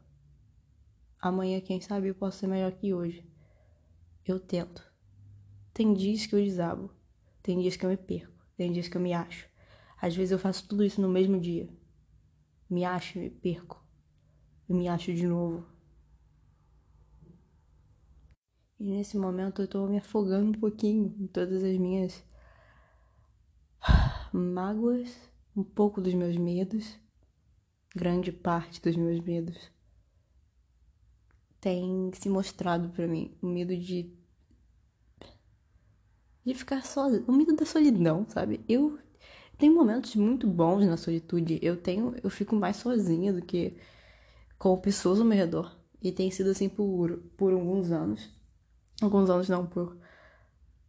Amanhã, 1.19 1.61
quem 1.61 1.81
sabe, 1.81 2.09
eu 2.09 2.15
posso 2.15 2.39
ser 2.39 2.47
melhor 2.47 2.73
que 2.73 2.93
hoje. 2.93 3.25
Eu 4.27 4.39
tento. 4.39 4.85
Tem 5.73 5.95
dias 5.95 6.27
que 6.27 6.35
eu 6.35 6.45
desabo, 6.45 6.91
tem 7.43 7.59
dias 7.59 7.77
que 7.77 7.87
eu 7.87 7.91
me 7.91 7.97
perco. 7.97 8.40
Tem 8.61 8.71
dias 8.71 8.89
que 8.89 8.97
eu 8.99 9.01
me 9.01 9.15
acho. 9.15 9.49
Às 9.97 10.15
vezes 10.15 10.33
eu 10.33 10.39
faço 10.39 10.69
tudo 10.69 10.85
isso 10.85 11.01
no 11.01 11.09
mesmo 11.09 11.41
dia. 11.41 11.67
Me 12.69 12.85
acho 12.85 13.19
e 13.19 13.31
perco. 13.31 13.83
Eu 14.69 14.77
me 14.77 14.87
acho 14.87 15.15
de 15.15 15.27
novo. 15.27 15.67
E 18.79 18.91
nesse 18.91 19.17
momento 19.17 19.63
eu 19.63 19.67
tô 19.67 19.87
me 19.87 19.97
afogando 19.97 20.51
um 20.51 20.61
pouquinho 20.61 21.17
em 21.19 21.27
todas 21.27 21.65
as 21.65 21.79
minhas 21.79 22.23
mágoas, 24.31 25.09
um 25.57 25.65
pouco 25.65 25.99
dos 25.99 26.13
meus 26.13 26.37
medos, 26.37 27.01
grande 27.97 28.31
parte 28.31 28.83
dos 28.83 28.95
meus 28.95 29.21
medos 29.21 29.71
tem 31.61 32.11
se 32.15 32.29
mostrado 32.29 32.89
para 32.89 33.07
mim 33.07 33.37
o 33.43 33.47
medo 33.47 33.77
de 33.77 34.11
de 36.53 36.59
ficar 36.59 36.85
sozinho, 36.85 37.25
o 37.27 37.33
medo 37.33 37.55
da 37.55 37.65
solidão, 37.65 38.27
sabe? 38.29 38.61
Eu 38.69 38.99
tenho 39.59 39.75
momentos 39.75 40.15
muito 40.17 40.47
bons 40.47 40.87
na 40.87 40.97
solitude. 40.97 41.59
Eu 41.63 41.77
tenho, 41.77 42.15
eu 42.23 42.31
fico 42.31 42.57
mais 42.57 42.77
sozinha 42.77 43.33
do 43.33 43.43
que 43.43 43.77
com 44.59 44.77
pessoas 44.79 45.21
ao 45.21 45.27
meu 45.27 45.37
redor. 45.37 45.77
E 46.03 46.13
tem 46.13 46.31
sido 46.31 46.51
assim 46.51 46.69
por 46.69 47.19
por 47.37 47.53
alguns 47.53 47.91
anos. 47.93 48.31
Alguns 49.03 49.31
anos 49.31 49.49
não, 49.49 49.67
por 49.67 49.97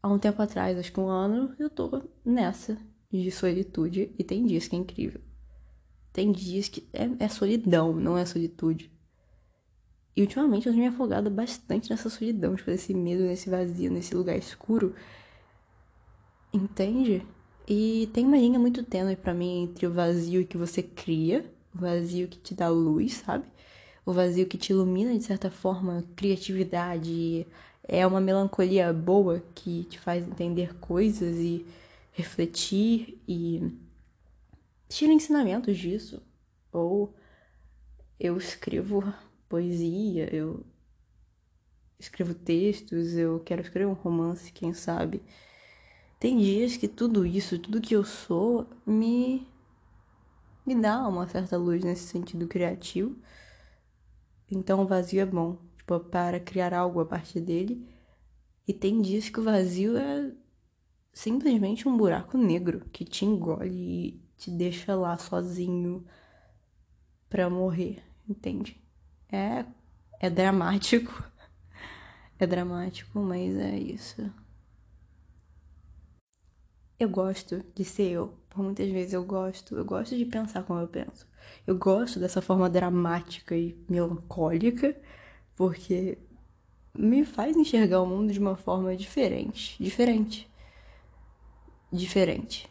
há 0.02 0.10
um 0.10 0.20
tempo 0.20 0.42
atrás, 0.42 0.78
acho 0.78 0.92
que 0.92 1.00
um 1.00 1.08
ano, 1.08 1.56
eu 1.60 1.70
tô 1.70 2.02
nessa 2.26 2.78
de 3.12 3.30
solitude 3.32 4.14
e 4.18 4.24
tem 4.24 4.46
dias 4.46 4.68
que 4.68 4.76
é 4.76 4.80
incrível. 4.80 5.22
Tem 6.14 6.32
dias 6.32 6.68
que 6.68 6.90
é, 6.94 7.10
é 7.24 7.28
solidão, 7.28 7.94
não 7.94 8.18
é 8.18 8.26
solitude. 8.26 8.92
E 10.16 10.22
ultimamente 10.22 10.68
eu 10.68 10.74
tenho 10.74 10.84
me 10.84 10.90
afogado 10.90 11.30
bastante 11.30 11.90
nessa 11.90 12.10
solidão, 12.10 12.56
tipo, 12.56 12.70
nesse 12.70 12.94
medo, 12.94 13.24
nesse 13.24 13.50
vazio, 13.50 13.92
nesse 13.92 14.14
lugar 14.14 14.38
escuro. 14.38 14.94
Entende? 16.54 17.26
E 17.68 18.10
tem 18.14 18.26
uma 18.26 18.38
linha 18.38 18.60
muito 18.60 18.84
tênue 18.84 19.16
para 19.16 19.34
mim 19.34 19.64
entre 19.64 19.88
o 19.88 19.94
vazio 19.94 20.46
que 20.46 20.58
você 20.58 20.84
cria, 20.84 21.46
o 21.74 21.80
vazio 21.80 22.28
que 22.28 22.38
te 22.40 22.54
dá 22.54 22.68
luz, 22.68 23.14
sabe? 23.26 23.46
O 24.06 24.12
vazio 24.12 24.48
que 24.48 24.58
te 24.58 24.72
ilumina 24.72 25.18
de 25.18 25.24
certa 25.24 25.50
forma, 25.50 26.04
criatividade, 26.16 27.48
é 27.84 28.06
uma 28.06 28.20
melancolia 28.20 28.92
boa 28.92 29.42
que 29.56 29.86
te 29.86 30.00
faz 30.00 30.28
entender 30.28 30.76
coisas 30.80 31.38
e 31.38 31.66
refletir 32.12 33.22
e 33.28 33.72
tira 34.90 35.14
ensinamentos 35.14 35.78
disso. 35.78 36.22
Ou 36.72 37.14
eu 38.20 38.38
escrevo 38.38 39.04
poesia, 39.48 40.34
eu 40.34 40.66
escrevo 42.00 42.34
textos, 42.34 43.14
eu 43.16 43.40
quero 43.40 43.62
escrever 43.62 43.88
um 43.88 43.94
romance, 43.94 44.52
quem 44.52 44.74
sabe. 44.74 45.22
Tem 46.22 46.38
dias 46.38 46.78
que 46.78 46.88
tudo 46.88 47.26
isso, 47.26 47.60
tudo 47.60 47.82
que 47.82 47.94
eu 47.94 48.06
sou, 48.06 48.66
me 48.86 49.46
me 50.66 50.76
dá 50.76 51.08
uma 51.08 51.28
certa 51.28 51.58
luz 51.58 51.84
nesse 51.84 52.08
sentido 52.08 52.48
criativo. 52.48 53.16
Então 54.50 54.82
o 54.82 54.88
vazio 54.88 55.22
é 55.22 55.26
bom, 55.26 55.58
tipo, 55.78 56.00
para 56.00 56.40
criar 56.40 56.74
algo 56.74 57.00
a 57.00 57.06
partir 57.06 57.42
dele. 57.42 57.88
E 58.68 58.74
tem 58.74 59.02
dias 59.02 59.30
que 59.30 59.40
o 59.40 59.44
vazio 59.44 59.98
é 59.98 60.32
simplesmente 61.14 61.88
um 61.88 61.98
buraco 61.98 62.38
negro 62.38 62.82
que 62.92 63.06
te 63.06 63.26
engole 63.26 63.72
e 63.72 64.22
te 64.38 64.52
deixa 64.52 64.96
lá 64.96 65.18
sozinho 65.18 66.06
pra 67.30 67.50
morrer, 67.50 68.04
entende? 68.28 68.80
É 69.32 69.66
é 70.20 70.30
dramático. 70.30 71.12
É 72.40 72.48
dramático, 72.48 73.20
mas 73.20 73.56
é 73.56 73.78
isso. 73.78 74.32
Eu 77.02 77.10
gosto 77.10 77.66
de 77.74 77.84
ser 77.84 78.12
eu. 78.12 78.32
Por 78.48 78.64
muitas 78.64 78.88
vezes 78.88 79.14
eu 79.14 79.24
gosto, 79.24 79.76
eu 79.76 79.84
gosto 79.84 80.16
de 80.16 80.24
pensar 80.24 80.62
como 80.62 80.80
eu 80.80 80.88
penso. 80.88 81.28
Eu 81.66 81.76
gosto 81.76 82.20
dessa 82.20 82.44
forma 82.44 82.70
dramática 82.70 83.58
e 83.58 83.76
melancólica, 83.90 84.96
porque 85.56 86.20
me 86.96 87.26
faz 87.26 87.58
enxergar 87.58 88.04
o 88.04 88.06
mundo 88.06 88.32
de 88.32 88.38
uma 88.38 88.56
forma 88.56 88.96
diferente, 88.96 89.82
diferente. 89.84 90.48
Diferente. 91.92 92.70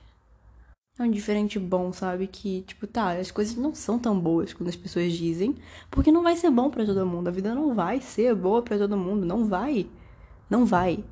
É 0.97 1.03
um 1.03 1.11
diferente 1.11 1.59
bom, 1.59 1.93
sabe? 1.93 2.29
Que, 2.29 2.63
tipo, 2.63 2.87
tá, 2.87 3.19
as 3.19 3.33
coisas 3.33 3.57
não 3.57 3.75
são 3.75 3.99
tão 3.99 4.17
boas 4.17 4.55
quando 4.55 4.69
as 4.69 4.77
pessoas 4.77 5.13
dizem, 5.13 5.57
porque 5.91 6.13
não 6.13 6.23
vai 6.23 6.37
ser 6.37 6.53
bom 6.53 6.71
para 6.71 6.87
todo 6.87 7.05
mundo. 7.05 7.27
A 7.27 7.33
vida 7.33 7.53
não 7.53 7.75
vai 7.75 8.01
ser 8.01 8.33
boa 8.37 8.63
para 8.63 8.79
todo 8.79 8.97
mundo, 8.97 9.27
não 9.27 9.49
vai. 9.49 9.91
Não 10.49 10.65
vai. 10.65 11.03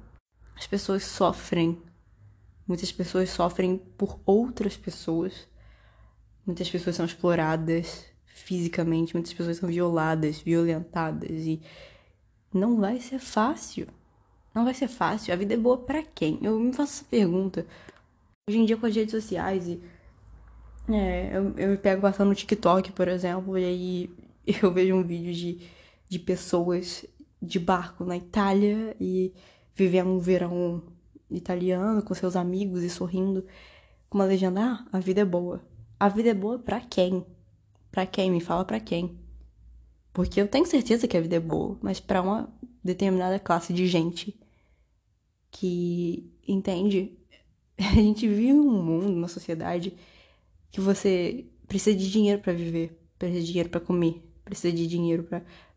As 0.54 0.68
pessoas 0.68 1.02
sofrem 1.02 1.82
Muitas 2.68 2.92
pessoas 2.92 3.30
sofrem 3.30 3.78
por 3.96 4.20
outras 4.26 4.76
pessoas. 4.76 5.48
Muitas 6.46 6.68
pessoas 6.68 6.96
são 6.96 7.06
exploradas 7.06 8.04
fisicamente, 8.26 9.14
muitas 9.14 9.32
pessoas 9.32 9.56
são 9.56 9.68
violadas, 9.68 10.38
violentadas 10.38 11.30
e 11.30 11.62
não 12.52 12.78
vai 12.78 13.00
ser 13.00 13.18
fácil. 13.18 13.88
Não 14.54 14.64
vai 14.64 14.74
ser 14.74 14.88
fácil. 14.88 15.32
A 15.32 15.36
vida 15.36 15.54
é 15.54 15.56
boa 15.56 15.78
para 15.78 16.02
quem? 16.02 16.38
Eu 16.42 16.60
me 16.60 16.72
faço 16.74 17.00
essa 17.00 17.04
pergunta. 17.04 17.66
Hoje 18.48 18.58
em 18.58 18.66
dia 18.66 18.76
com 18.76 18.86
as 18.86 18.94
redes 18.94 19.12
sociais 19.12 19.66
e 19.66 19.80
é, 20.90 21.36
eu, 21.36 21.54
eu 21.56 21.68
me 21.70 21.76
pego 21.78 22.02
passando 22.02 22.28
no 22.28 22.34
TikTok, 22.34 22.92
por 22.92 23.08
exemplo, 23.08 23.56
e 23.56 23.64
aí 23.64 24.10
eu 24.62 24.70
vejo 24.72 24.94
um 24.94 25.02
vídeo 25.02 25.32
de, 25.32 25.66
de 26.06 26.18
pessoas 26.18 27.06
de 27.40 27.58
barco 27.58 28.04
na 28.04 28.16
Itália 28.16 28.94
e 29.00 29.32
vivendo 29.74 30.10
um 30.10 30.18
verão 30.18 30.82
italiano 31.30 32.02
com 32.02 32.14
seus 32.14 32.36
amigos 32.36 32.82
e 32.82 32.90
sorrindo, 32.90 33.44
com 34.08 34.18
uma 34.18 34.24
legenda: 34.24 34.60
Ah, 34.60 34.86
a 34.92 35.00
vida 35.00 35.20
é 35.20 35.24
boa. 35.24 35.62
A 35.98 36.08
vida 36.08 36.30
é 36.30 36.34
boa 36.34 36.58
para 36.58 36.80
quem? 36.80 37.24
Para 37.90 38.06
quem? 38.06 38.30
Me 38.30 38.40
fala 38.40 38.64
para 38.64 38.80
quem? 38.80 39.18
Porque 40.12 40.40
eu 40.40 40.48
tenho 40.48 40.66
certeza 40.66 41.06
que 41.06 41.16
a 41.16 41.20
vida 41.20 41.36
é 41.36 41.40
boa, 41.40 41.78
mas 41.82 42.00
para 42.00 42.22
uma 42.22 42.52
determinada 42.82 43.38
classe 43.38 43.72
de 43.72 43.86
gente 43.86 44.38
que 45.50 46.32
entende. 46.46 47.16
A 47.78 47.94
gente 47.94 48.26
vive 48.26 48.52
num 48.52 48.82
mundo, 48.82 49.08
numa 49.08 49.28
sociedade 49.28 49.96
que 50.68 50.80
você 50.80 51.46
precisa 51.68 51.96
de 51.96 52.10
dinheiro 52.10 52.42
para 52.42 52.52
viver, 52.52 53.00
precisa 53.16 53.40
de 53.40 53.46
dinheiro 53.46 53.68
para 53.68 53.80
comer, 53.80 54.20
precisa 54.44 54.74
de 54.74 54.86
dinheiro 54.86 55.28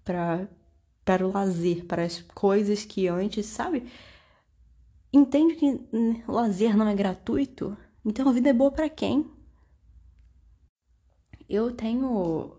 para 0.03 0.49
para 1.03 1.27
o 1.27 1.31
lazer, 1.31 1.85
para 1.85 2.03
as 2.03 2.21
coisas 2.33 2.85
que 2.85 3.07
antes, 3.07 3.45
sabe? 3.45 3.83
Entende 5.13 5.55
que 5.55 5.87
lazer 6.27 6.75
não 6.77 6.87
é 6.87 6.95
gratuito, 6.95 7.77
então 8.05 8.27
a 8.29 8.33
vida 8.33 8.49
é 8.49 8.53
boa 8.53 8.71
para 8.71 8.89
quem? 8.89 9.29
Eu 11.49 11.71
tenho 11.71 12.57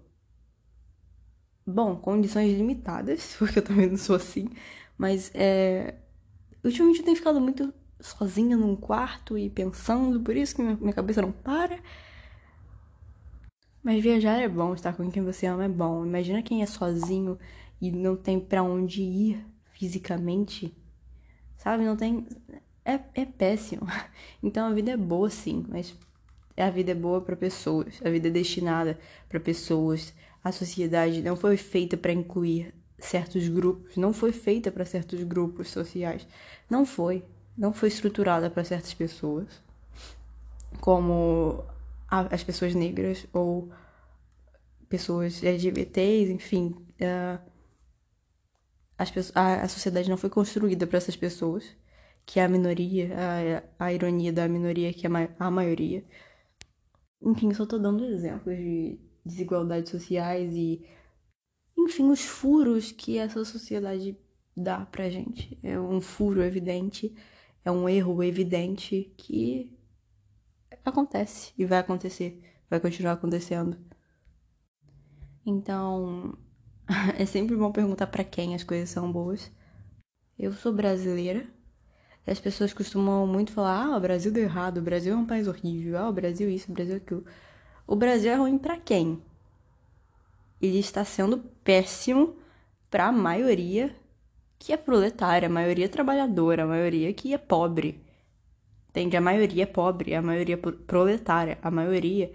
bom, 1.66 1.96
condições 1.96 2.56
limitadas, 2.56 3.34
porque 3.38 3.58
eu 3.58 3.64
também 3.64 3.88
não 3.88 3.96
sou 3.96 4.16
assim, 4.16 4.48
mas 4.98 5.30
é 5.34 5.94
ultimamente 6.64 7.00
eu 7.00 7.04
tenho 7.04 7.16
ficado 7.16 7.40
muito 7.40 7.72
sozinha 8.00 8.56
num 8.56 8.76
quarto 8.76 9.38
e 9.38 9.48
pensando, 9.48 10.20
por 10.20 10.36
isso 10.36 10.54
que 10.56 10.62
minha 10.62 10.92
cabeça 10.92 11.22
não 11.22 11.32
para. 11.32 11.78
Mas 13.82 14.02
viajar 14.02 14.40
é 14.40 14.48
bom, 14.48 14.74
estar 14.74 14.92
com 14.92 15.10
quem 15.10 15.24
você 15.24 15.46
ama 15.46 15.64
é 15.64 15.68
bom. 15.68 16.06
Imagina 16.06 16.42
quem 16.42 16.62
é 16.62 16.66
sozinho 16.66 17.38
e 17.80 17.90
não 17.90 18.16
tem 18.16 18.38
para 18.38 18.62
onde 18.62 19.02
ir 19.02 19.44
fisicamente. 19.72 20.72
Sabe? 21.62 21.84
Não 21.84 21.96
tem. 21.96 22.26
É, 22.84 22.98
é 23.14 23.24
péssimo. 23.24 23.86
Então 24.42 24.66
a 24.66 24.72
vida 24.72 24.90
é 24.90 24.96
boa, 24.96 25.30
sim, 25.30 25.64
mas 25.68 25.94
a 26.56 26.68
vida 26.68 26.90
é 26.90 26.94
boa 26.94 27.20
para 27.20 27.36
pessoas. 27.36 28.00
A 28.04 28.10
vida 28.10 28.26
é 28.26 28.30
destinada 28.30 28.98
para 29.28 29.38
pessoas. 29.38 30.12
A 30.42 30.50
sociedade 30.50 31.22
não 31.22 31.36
foi 31.36 31.56
feita 31.56 31.96
para 31.96 32.12
incluir 32.12 32.74
certos 32.98 33.46
grupos, 33.48 33.96
não 33.96 34.12
foi 34.12 34.32
feita 34.32 34.72
para 34.72 34.84
certos 34.84 35.22
grupos 35.22 35.68
sociais. 35.68 36.26
Não 36.68 36.84
foi. 36.84 37.24
Não 37.56 37.72
foi 37.72 37.88
estruturada 37.88 38.50
para 38.50 38.64
certas 38.64 38.92
pessoas. 38.92 39.46
Como 40.80 41.64
as 42.08 42.42
pessoas 42.42 42.74
negras 42.74 43.24
ou 43.32 43.70
pessoas 44.88 45.42
LGBTs, 45.44 46.32
enfim. 46.32 46.74
Uh, 47.00 47.51
as, 49.02 49.32
a, 49.34 49.62
a 49.62 49.68
sociedade 49.68 50.08
não 50.10 50.16
foi 50.16 50.30
construída 50.30 50.86
para 50.86 50.98
essas 50.98 51.16
pessoas, 51.16 51.64
que 52.26 52.40
é 52.40 52.44
a 52.44 52.48
minoria, 52.48 53.10
a, 53.78 53.86
a 53.86 53.92
ironia 53.92 54.32
da 54.32 54.48
minoria 54.48 54.92
que 54.92 55.06
é 55.06 55.10
a 55.38 55.50
maioria. 55.50 56.04
Enfim, 57.20 57.52
só 57.54 57.66
tô 57.66 57.78
dando 57.78 58.04
exemplos 58.04 58.56
de 58.56 58.98
desigualdades 59.24 59.90
sociais 59.90 60.54
e, 60.54 60.84
enfim, 61.78 62.10
os 62.10 62.22
furos 62.24 62.92
que 62.92 63.18
essa 63.18 63.44
sociedade 63.44 64.18
dá 64.56 64.84
pra 64.86 65.08
gente. 65.10 65.58
É 65.62 65.78
um 65.78 66.00
furo 66.00 66.42
evidente, 66.42 67.14
é 67.64 67.70
um 67.70 67.88
erro 67.88 68.22
evidente 68.22 69.12
que 69.16 69.76
acontece 70.84 71.52
e 71.56 71.64
vai 71.64 71.78
acontecer, 71.78 72.42
vai 72.68 72.80
continuar 72.80 73.12
acontecendo. 73.12 73.78
Então, 75.44 76.36
é 77.18 77.26
sempre 77.26 77.56
bom 77.56 77.70
perguntar 77.72 78.06
para 78.06 78.24
quem 78.24 78.54
as 78.54 78.64
coisas 78.64 78.90
são 78.90 79.10
boas. 79.10 79.50
Eu 80.38 80.52
sou 80.52 80.72
brasileira. 80.72 81.46
As 82.26 82.38
pessoas 82.40 82.72
costumam 82.72 83.26
muito 83.26 83.52
falar: 83.52 83.86
ah, 83.86 83.96
o 83.96 84.00
Brasil 84.00 84.32
deu 84.32 84.44
errado, 84.44 84.78
o 84.78 84.82
Brasil 84.82 85.12
é 85.14 85.16
um 85.16 85.26
país 85.26 85.48
horrível, 85.48 85.98
ah, 85.98 86.08
o 86.08 86.12
Brasil 86.12 86.48
isso, 86.48 86.70
o 86.70 86.74
Brasil 86.74 86.96
aquilo. 86.96 87.24
O 87.86 87.96
Brasil 87.96 88.30
é 88.32 88.36
ruim 88.36 88.58
para 88.58 88.78
quem? 88.78 89.22
Ele 90.60 90.78
está 90.78 91.04
sendo 91.04 91.38
péssimo 91.64 92.36
para 92.90 93.06
a 93.06 93.12
maioria 93.12 93.94
que 94.58 94.72
é 94.72 94.76
proletária, 94.76 95.48
a 95.48 95.50
maioria 95.50 95.88
trabalhadora, 95.88 96.62
a 96.62 96.66
maioria 96.66 97.12
que 97.12 97.34
é 97.34 97.38
pobre. 97.38 98.00
Entende? 98.90 99.16
A 99.16 99.20
maioria 99.20 99.64
é 99.64 99.66
pobre, 99.66 100.14
a 100.14 100.22
maioria 100.22 100.56
proletária, 100.56 101.58
a 101.62 101.70
maioria 101.70 102.30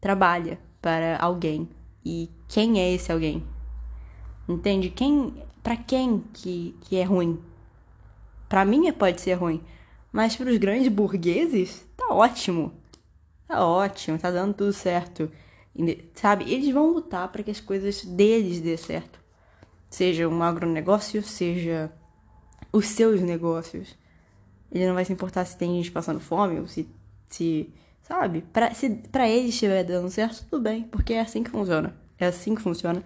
trabalha 0.00 0.58
para 0.82 1.18
alguém. 1.18 1.68
E 2.04 2.30
quem 2.48 2.80
é 2.80 2.92
esse 2.92 3.12
alguém? 3.12 3.46
Entende? 4.48 4.88
Quem, 4.90 5.34
para 5.62 5.76
quem 5.76 6.24
que, 6.32 6.74
que 6.80 6.96
é 6.96 7.04
ruim? 7.04 7.38
Para 8.48 8.64
mim 8.64 8.90
pode 8.92 9.20
ser 9.20 9.34
ruim, 9.34 9.62
mas 10.10 10.34
para 10.34 10.50
os 10.50 10.56
grandes 10.56 10.88
burgueses 10.88 11.86
tá 11.96 12.08
ótimo. 12.14 12.72
Tá 13.46 13.64
ótimo, 13.64 14.18
tá 14.18 14.30
dando 14.30 14.54
tudo 14.54 14.72
certo. 14.72 15.30
Sabe? 16.14 16.50
Eles 16.52 16.72
vão 16.72 16.90
lutar 16.90 17.28
para 17.28 17.42
que 17.42 17.50
as 17.50 17.60
coisas 17.60 18.04
deles 18.04 18.60
dê 18.60 18.76
certo. 18.76 19.20
Seja 19.90 20.28
um 20.28 20.42
agronegócio, 20.42 21.22
seja 21.22 21.92
os 22.72 22.86
seus 22.86 23.20
negócios. 23.20 23.96
Ele 24.70 24.86
não 24.86 24.94
vai 24.94 25.04
se 25.04 25.12
importar 25.12 25.44
se 25.44 25.56
tem 25.56 25.76
gente 25.76 25.90
passando 25.90 26.20
fome 26.20 26.60
ou 26.60 26.66
se. 26.66 26.88
se 27.28 27.72
sabe? 28.02 28.42
Pra, 28.52 28.74
se 28.74 28.90
pra 28.90 29.28
ele 29.28 29.48
estiver 29.48 29.84
dando 29.84 30.10
certo, 30.10 30.44
tudo 30.50 30.62
bem, 30.62 30.84
porque 30.84 31.14
é 31.14 31.20
assim 31.20 31.42
que 31.42 31.50
funciona. 31.50 31.94
É 32.18 32.26
assim 32.26 32.54
que 32.54 32.62
funciona. 32.62 33.02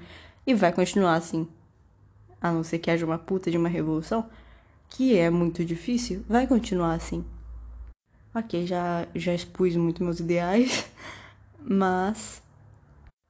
E 0.47 0.55
vai 0.55 0.73
continuar 0.73 1.15
assim. 1.15 1.49
A 2.41 2.51
não 2.51 2.65
ser 2.65 2.79
que 2.79 2.91
haja 2.91 3.07
uma 3.07 3.19
puta 3.19 3.51
de 3.51 3.57
uma 3.57 3.69
revolução, 3.69 4.29
que 4.89 5.17
é 5.17 5.31
muito 5.31 5.65
difícil, 5.65 6.25
vai 6.29 6.47
continuar 6.47 6.95
assim. 6.95 7.25
Ok, 8.35 8.67
já, 8.67 9.07
já 9.15 9.35
expus 9.35 9.77
muito 9.77 10.03
meus 10.03 10.19
ideais, 10.19 10.91
mas. 11.61 12.43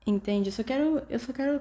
Entende? 0.07 0.49
Eu 0.49 0.53
só 0.53 0.63
quero. 0.63 1.03
Eu 1.09 1.19
só 1.19 1.33
quero 1.33 1.61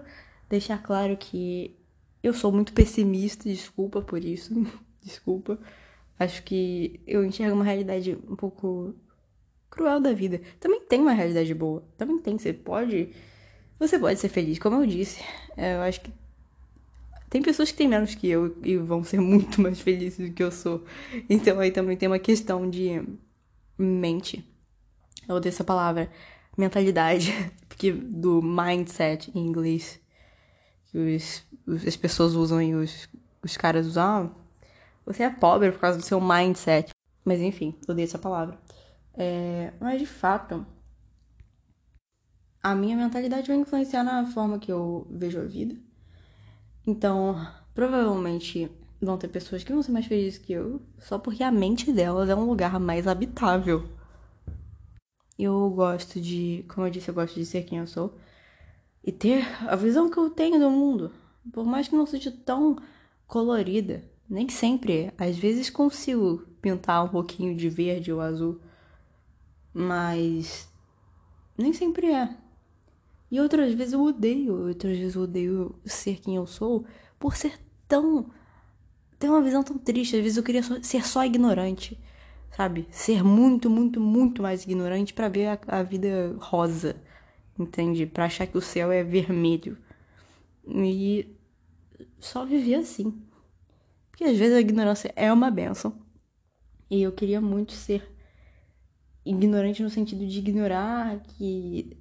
deixar 0.50 0.82
claro 0.82 1.18
que 1.18 1.76
eu 2.24 2.34
sou 2.34 2.52
muito 2.52 2.72
pessimista, 2.74 3.50
desculpa 3.50 4.02
por 4.02 4.24
isso. 4.24 4.54
desculpa. 5.02 5.60
Acho 6.20 6.44
que 6.44 7.00
eu 7.08 7.26
enxergo 7.26 7.56
uma 7.56 7.64
realidade 7.64 8.18
um 8.30 8.36
pouco 8.36 8.94
cruel 9.72 10.00
da 10.00 10.14
vida. 10.14 10.40
Também 10.60 10.82
tem 10.82 11.02
uma 11.02 11.14
realidade 11.14 11.54
boa. 11.54 11.84
Também 11.98 12.20
tem. 12.20 12.38
Você 12.38 12.54
pode. 12.54 13.10
Você 13.82 13.98
pode 13.98 14.20
ser 14.20 14.30
feliz, 14.30 14.60
como 14.60 14.76
eu 14.76 14.86
disse. 14.86 15.24
É, 15.58 15.74
eu 15.74 15.82
acho 15.82 16.02
que. 16.02 16.14
Tem 17.32 17.42
pessoas 17.42 17.72
que 17.72 17.78
têm 17.78 17.88
menos 17.88 18.14
que 18.14 18.30
eu 18.30 18.56
e 18.64 18.78
vão 18.78 19.04
ser 19.04 19.20
muito 19.20 19.60
mais 19.60 19.82
felizes 19.82 20.30
do 20.30 20.36
que 20.36 20.44
eu 20.44 20.52
sou. 20.52 20.86
Então 21.28 21.60
aí 21.60 21.72
também 21.72 21.98
tem 21.98 22.08
uma 22.08 22.20
questão 22.20 22.70
de 22.70 23.02
mente. 23.76 24.48
Eu 25.28 25.34
odeio 25.34 25.52
essa 25.52 25.64
palavra. 25.64 26.12
Mentalidade. 26.56 27.34
Porque 27.68 27.92
do 27.92 28.40
mindset 28.44 29.32
em 29.34 29.48
inglês. 29.48 30.00
Que 30.92 31.00
os, 31.00 31.44
as 31.88 31.96
pessoas 31.96 32.36
usam 32.36 32.62
e 32.62 32.76
os, 32.76 33.10
os 33.42 33.58
caras 33.58 33.88
usam. 33.88 34.36
Você 35.08 35.24
é 35.24 35.30
pobre 35.32 35.72
por 35.72 35.80
causa 35.80 35.98
do 35.98 36.06
seu 36.06 36.22
mindset. 36.22 36.94
Mas 37.26 37.42
enfim, 37.42 37.76
odeio 37.88 38.06
essa 38.06 38.20
palavra. 38.20 38.60
É, 39.16 39.74
mas 39.80 40.00
de 40.00 40.06
fato, 40.06 40.64
a 42.64 42.76
minha 42.76 42.96
mentalidade 42.96 43.48
vai 43.48 43.58
influenciar 43.58 44.04
na 44.04 44.26
forma 44.28 44.60
que 44.60 44.72
eu 44.72 45.08
vejo 45.10 45.40
a 45.40 45.46
vida. 45.46 45.76
Então, 46.86 47.36
provavelmente 47.74 48.70
vão 49.02 49.18
ter 49.18 49.28
pessoas 49.28 49.64
que 49.64 49.74
vão 49.74 49.82
ser 49.82 49.92
mais 49.92 50.06
felizes 50.06 50.38
que 50.38 50.54
eu, 50.54 50.82
só 51.00 51.18
porque 51.18 51.44
a 51.44 51.52
mente 51.52 51.92
delas 51.92 52.30
é 52.30 52.36
um 52.36 52.46
lugar 52.46 52.80
mais 52.80 53.08
habitável. 53.08 53.88
Eu 55.38 55.70
gosto 55.72 56.22
de, 56.22 56.64
como 56.68 56.86
eu 56.86 56.92
disse, 56.92 57.10
eu 57.10 57.16
gosto 57.16 57.36
de 57.36 57.46
ser 57.46 57.64
quem 57.64 57.80
eu 57.80 57.88
sou 57.88 58.16
e 59.04 59.12
ter 59.12 59.44
a 59.68 59.76
visão 59.76 60.10
que 60.10 60.18
eu 60.18 60.30
tenho 60.30 60.60
do 60.60 60.70
mundo. 60.70 61.12
Por 61.52 61.66
mais 61.66 61.88
que 61.88 61.96
não 61.96 62.06
seja 62.06 62.32
tão 62.32 62.78
colorida, 63.26 64.04
nem 64.30 64.48
sempre. 64.50 65.12
Às 65.18 65.38
vezes 65.38 65.70
consigo 65.70 66.46
pintar 66.62 67.04
um 67.04 67.10
pouquinho 67.10 67.56
de 67.56 67.70
verde 67.70 68.14
ou 68.14 68.22
azul, 68.22 68.62
mas 69.74 70.70
nem 71.58 71.74
sempre 71.74 72.12
é. 72.12 72.38
E 73.32 73.40
outras 73.40 73.74
vezes 73.74 73.94
eu 73.94 74.02
odeio, 74.04 74.68
outras 74.68 74.98
vezes 74.98 75.16
eu 75.16 75.22
odeio 75.22 75.80
ser 75.86 76.20
quem 76.20 76.36
eu 76.36 76.46
sou 76.46 76.86
por 77.18 77.38
ser 77.38 77.58
tão. 77.88 78.30
ter 79.18 79.30
uma 79.30 79.42
visão 79.42 79.64
tão 79.64 79.78
triste. 79.78 80.18
Às 80.18 80.22
vezes 80.22 80.38
eu 80.38 80.44
queria 80.44 80.62
ser 80.84 81.08
só 81.08 81.26
ignorante, 81.26 81.98
sabe? 82.52 82.88
Ser 82.92 83.24
muito, 83.24 83.70
muito, 83.70 84.02
muito 84.02 84.42
mais 84.42 84.64
ignorante 84.64 85.14
para 85.14 85.30
ver 85.30 85.48
a, 85.48 85.60
a 85.68 85.84
vida 85.84 86.36
rosa, 86.40 87.02
entende? 87.58 88.06
Para 88.06 88.26
achar 88.26 88.48
que 88.48 88.58
o 88.58 88.62
céu 88.62 88.92
é 88.92 89.02
vermelho. 89.04 89.78
E 90.68 91.34
só 92.20 92.46
viver 92.46 92.76
assim. 92.76 93.22
Porque 94.10 94.26
às 94.26 94.38
vezes 94.38 94.56
a 94.56 94.62
ignorância 94.62 95.14
é 95.16 95.32
uma 95.32 95.50
benção. 95.50 96.02
E 96.90 97.02
eu 97.02 97.12
queria 97.14 97.40
muito 97.40 97.72
ser 97.72 98.12
ignorante 99.26 99.82
no 99.82 99.90
sentido 99.90 100.28
de 100.28 100.40
ignorar 100.40 101.22
que. 101.22 101.98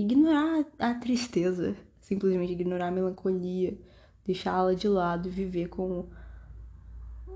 Ignorar 0.00 0.64
a 0.78 0.94
tristeza. 0.94 1.76
Simplesmente 2.00 2.52
ignorar 2.52 2.88
a 2.88 2.90
melancolia. 2.90 3.76
Deixá-la 4.24 4.74
de 4.74 4.88
lado 4.88 5.28
e 5.28 5.30
viver 5.30 5.68
com. 5.68 6.06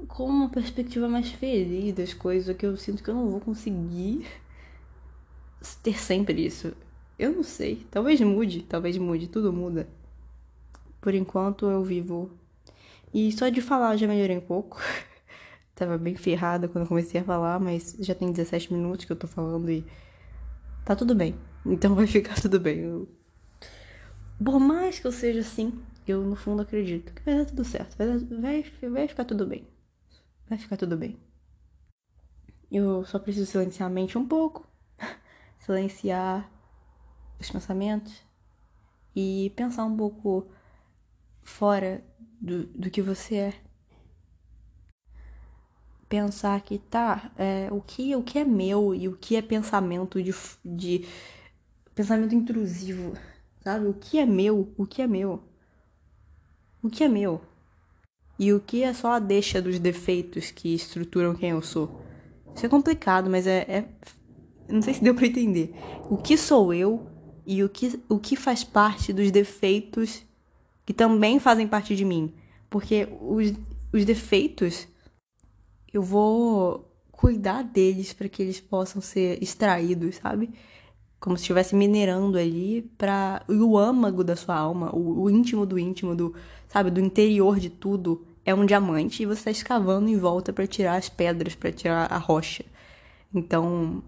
com 0.08 0.26
uma 0.26 0.48
perspectiva 0.48 1.08
mais 1.08 1.30
feliz 1.30 1.94
das 1.94 2.14
coisas. 2.14 2.56
Que 2.56 2.66
eu 2.66 2.76
sinto 2.76 3.02
que 3.02 3.10
eu 3.10 3.14
não 3.14 3.30
vou 3.30 3.40
conseguir 3.40 4.26
ter 5.82 5.98
sempre 5.98 6.46
isso. 6.46 6.72
Eu 7.18 7.32
não 7.32 7.42
sei. 7.42 7.86
Talvez 7.90 8.20
mude, 8.20 8.62
talvez 8.62 8.96
mude, 8.96 9.28
tudo 9.28 9.52
muda. 9.52 9.88
Por 11.00 11.14
enquanto 11.14 11.66
eu 11.66 11.82
vivo. 11.82 12.30
E 13.12 13.30
só 13.32 13.48
de 13.48 13.60
falar 13.60 13.96
já 13.96 14.06
melhorei 14.06 14.38
um 14.38 14.40
pouco. 14.40 14.80
Tava 15.74 15.98
bem 15.98 16.14
ferrada 16.14 16.68
quando 16.68 16.86
comecei 16.86 17.20
a 17.20 17.24
falar, 17.24 17.58
mas 17.58 17.96
já 17.98 18.14
tem 18.14 18.30
17 18.30 18.72
minutos 18.72 19.04
que 19.04 19.12
eu 19.12 19.16
tô 19.16 19.26
falando 19.26 19.70
e 19.70 19.84
tá 20.84 20.94
tudo 20.94 21.14
bem. 21.14 21.34
Então 21.64 21.94
vai 21.94 22.06
ficar 22.06 22.34
tudo 22.40 22.58
bem. 22.58 23.06
Por 24.44 24.58
mais 24.58 24.98
que 24.98 25.06
eu 25.06 25.12
seja 25.12 25.40
assim, 25.40 25.80
eu 26.06 26.22
no 26.22 26.34
fundo 26.34 26.62
acredito 26.62 27.12
que 27.12 27.22
vai 27.22 27.36
dar 27.36 27.46
tudo 27.46 27.64
certo. 27.64 27.96
Vai, 27.96 28.06
dar... 28.06 28.40
vai, 28.40 28.62
vai 28.90 29.08
ficar 29.08 29.24
tudo 29.24 29.46
bem. 29.46 29.66
Vai 30.48 30.58
ficar 30.58 30.76
tudo 30.76 30.96
bem. 30.96 31.18
Eu 32.70 33.04
só 33.04 33.18
preciso 33.18 33.46
silenciar 33.46 33.88
a 33.88 33.92
mente 33.92 34.18
um 34.18 34.26
pouco. 34.26 34.66
silenciar 35.60 36.50
os 37.38 37.50
pensamentos. 37.50 38.24
E 39.14 39.52
pensar 39.54 39.84
um 39.84 39.96
pouco 39.96 40.48
fora 41.42 42.02
do, 42.40 42.64
do 42.66 42.90
que 42.90 43.02
você 43.02 43.36
é. 43.36 43.54
Pensar 46.08 46.60
que 46.60 46.78
tá, 46.78 47.30
é, 47.38 47.68
o, 47.70 47.80
que, 47.80 48.14
o 48.16 48.22
que 48.22 48.38
é 48.38 48.44
meu 48.44 48.94
e 48.94 49.08
o 49.08 49.16
que 49.16 49.36
é 49.36 49.40
pensamento 49.40 50.22
de, 50.22 50.34
de 50.62 51.06
pensamento 51.94 52.34
intrusivo, 52.34 53.12
sabe? 53.62 53.86
O 53.86 53.94
que 53.94 54.18
é 54.18 54.26
meu, 54.26 54.72
o 54.76 54.86
que 54.86 55.02
é 55.02 55.06
meu, 55.06 55.42
o 56.82 56.88
que 56.88 57.04
é 57.04 57.08
meu 57.08 57.40
e 58.38 58.52
o 58.52 58.60
que 58.60 58.82
é 58.82 58.92
só 58.92 59.12
a 59.12 59.18
deixa 59.18 59.62
dos 59.62 59.78
defeitos 59.78 60.50
que 60.50 60.74
estruturam 60.74 61.34
quem 61.34 61.50
eu 61.50 61.62
sou. 61.62 62.00
Isso 62.54 62.66
é 62.66 62.68
complicado, 62.68 63.30
mas 63.30 63.46
é, 63.46 63.58
é 63.68 63.84
não 64.68 64.82
sei 64.82 64.94
se 64.94 65.02
deu 65.02 65.14
para 65.14 65.26
entender. 65.26 65.74
O 66.10 66.16
que 66.16 66.36
sou 66.36 66.72
eu 66.72 67.06
e 67.46 67.62
o 67.62 67.68
que, 67.68 68.00
o 68.08 68.18
que 68.18 68.36
faz 68.36 68.64
parte 68.64 69.12
dos 69.12 69.30
defeitos 69.30 70.24
que 70.84 70.92
também 70.92 71.38
fazem 71.38 71.68
parte 71.68 71.94
de 71.94 72.04
mim. 72.04 72.34
Porque 72.68 73.08
os, 73.20 73.52
os 73.92 74.04
defeitos, 74.04 74.88
eu 75.92 76.02
vou 76.02 76.90
cuidar 77.10 77.62
deles 77.62 78.12
para 78.12 78.28
que 78.28 78.42
eles 78.42 78.60
possam 78.60 79.00
ser 79.00 79.40
extraídos, 79.42 80.16
sabe? 80.16 80.50
Como 81.22 81.36
se 81.36 81.42
estivesse 81.42 81.76
minerando 81.76 82.36
ali 82.36 82.82
para 82.98 83.44
o 83.48 83.78
âmago 83.78 84.24
da 84.24 84.34
sua 84.34 84.56
alma, 84.56 84.90
o, 84.92 85.22
o, 85.22 85.30
íntimo 85.30 85.64
do 85.64 85.78
íntimo, 85.78 86.16
do, 86.16 86.34
sabe, 86.66 86.90
do 86.90 86.98
interior 86.98 87.60
de 87.60 87.70
tudo 87.70 88.26
é 88.44 88.52
um 88.52 88.66
diamante 88.66 89.22
e 89.22 89.26
você 89.26 89.38
está 89.38 89.50
escavando 89.52 90.08
em 90.08 90.18
volta 90.18 90.52
para 90.52 90.66
tirar 90.66 90.96
as 90.96 91.08
pedras, 91.08 91.54
para 91.54 91.70
tirar 91.70 92.12
a 92.12 92.18
rocha. 92.18 92.64
Então, 93.32 94.02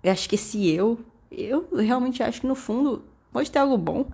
eu 0.00 0.12
acho 0.12 0.28
que 0.28 0.36
esse 0.36 0.70
eu, 0.70 1.00
eu 1.28 1.66
realmente 1.76 2.22
acho 2.22 2.42
que 2.42 2.46
no 2.46 2.54
fundo 2.54 3.02
pode 3.32 3.50
ter 3.50 3.58
algo 3.58 3.76
bom, 3.76 4.06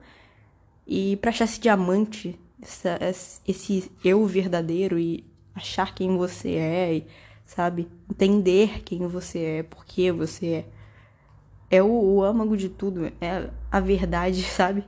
e 0.86 1.16
para 1.16 1.28
achar 1.28 1.44
esse 1.44 1.60
diamante, 1.60 2.40
essa, 2.62 2.98
esse 3.46 3.92
eu 4.02 4.24
verdadeiro 4.24 4.98
e 4.98 5.22
achar 5.54 5.94
quem 5.94 6.16
você 6.16 6.52
é, 6.54 6.94
e, 6.94 7.06
sabe? 7.44 7.86
Entender 8.10 8.82
quem 8.82 9.06
você 9.06 9.38
é, 9.38 9.62
por 9.62 9.84
que 9.84 10.10
você 10.10 10.46
é. 10.46 10.77
É 11.70 11.82
o, 11.82 11.88
o 11.88 12.22
âmago 12.22 12.56
de 12.56 12.68
tudo, 12.68 13.06
é 13.20 13.50
a 13.70 13.80
verdade, 13.80 14.42
sabe? 14.48 14.84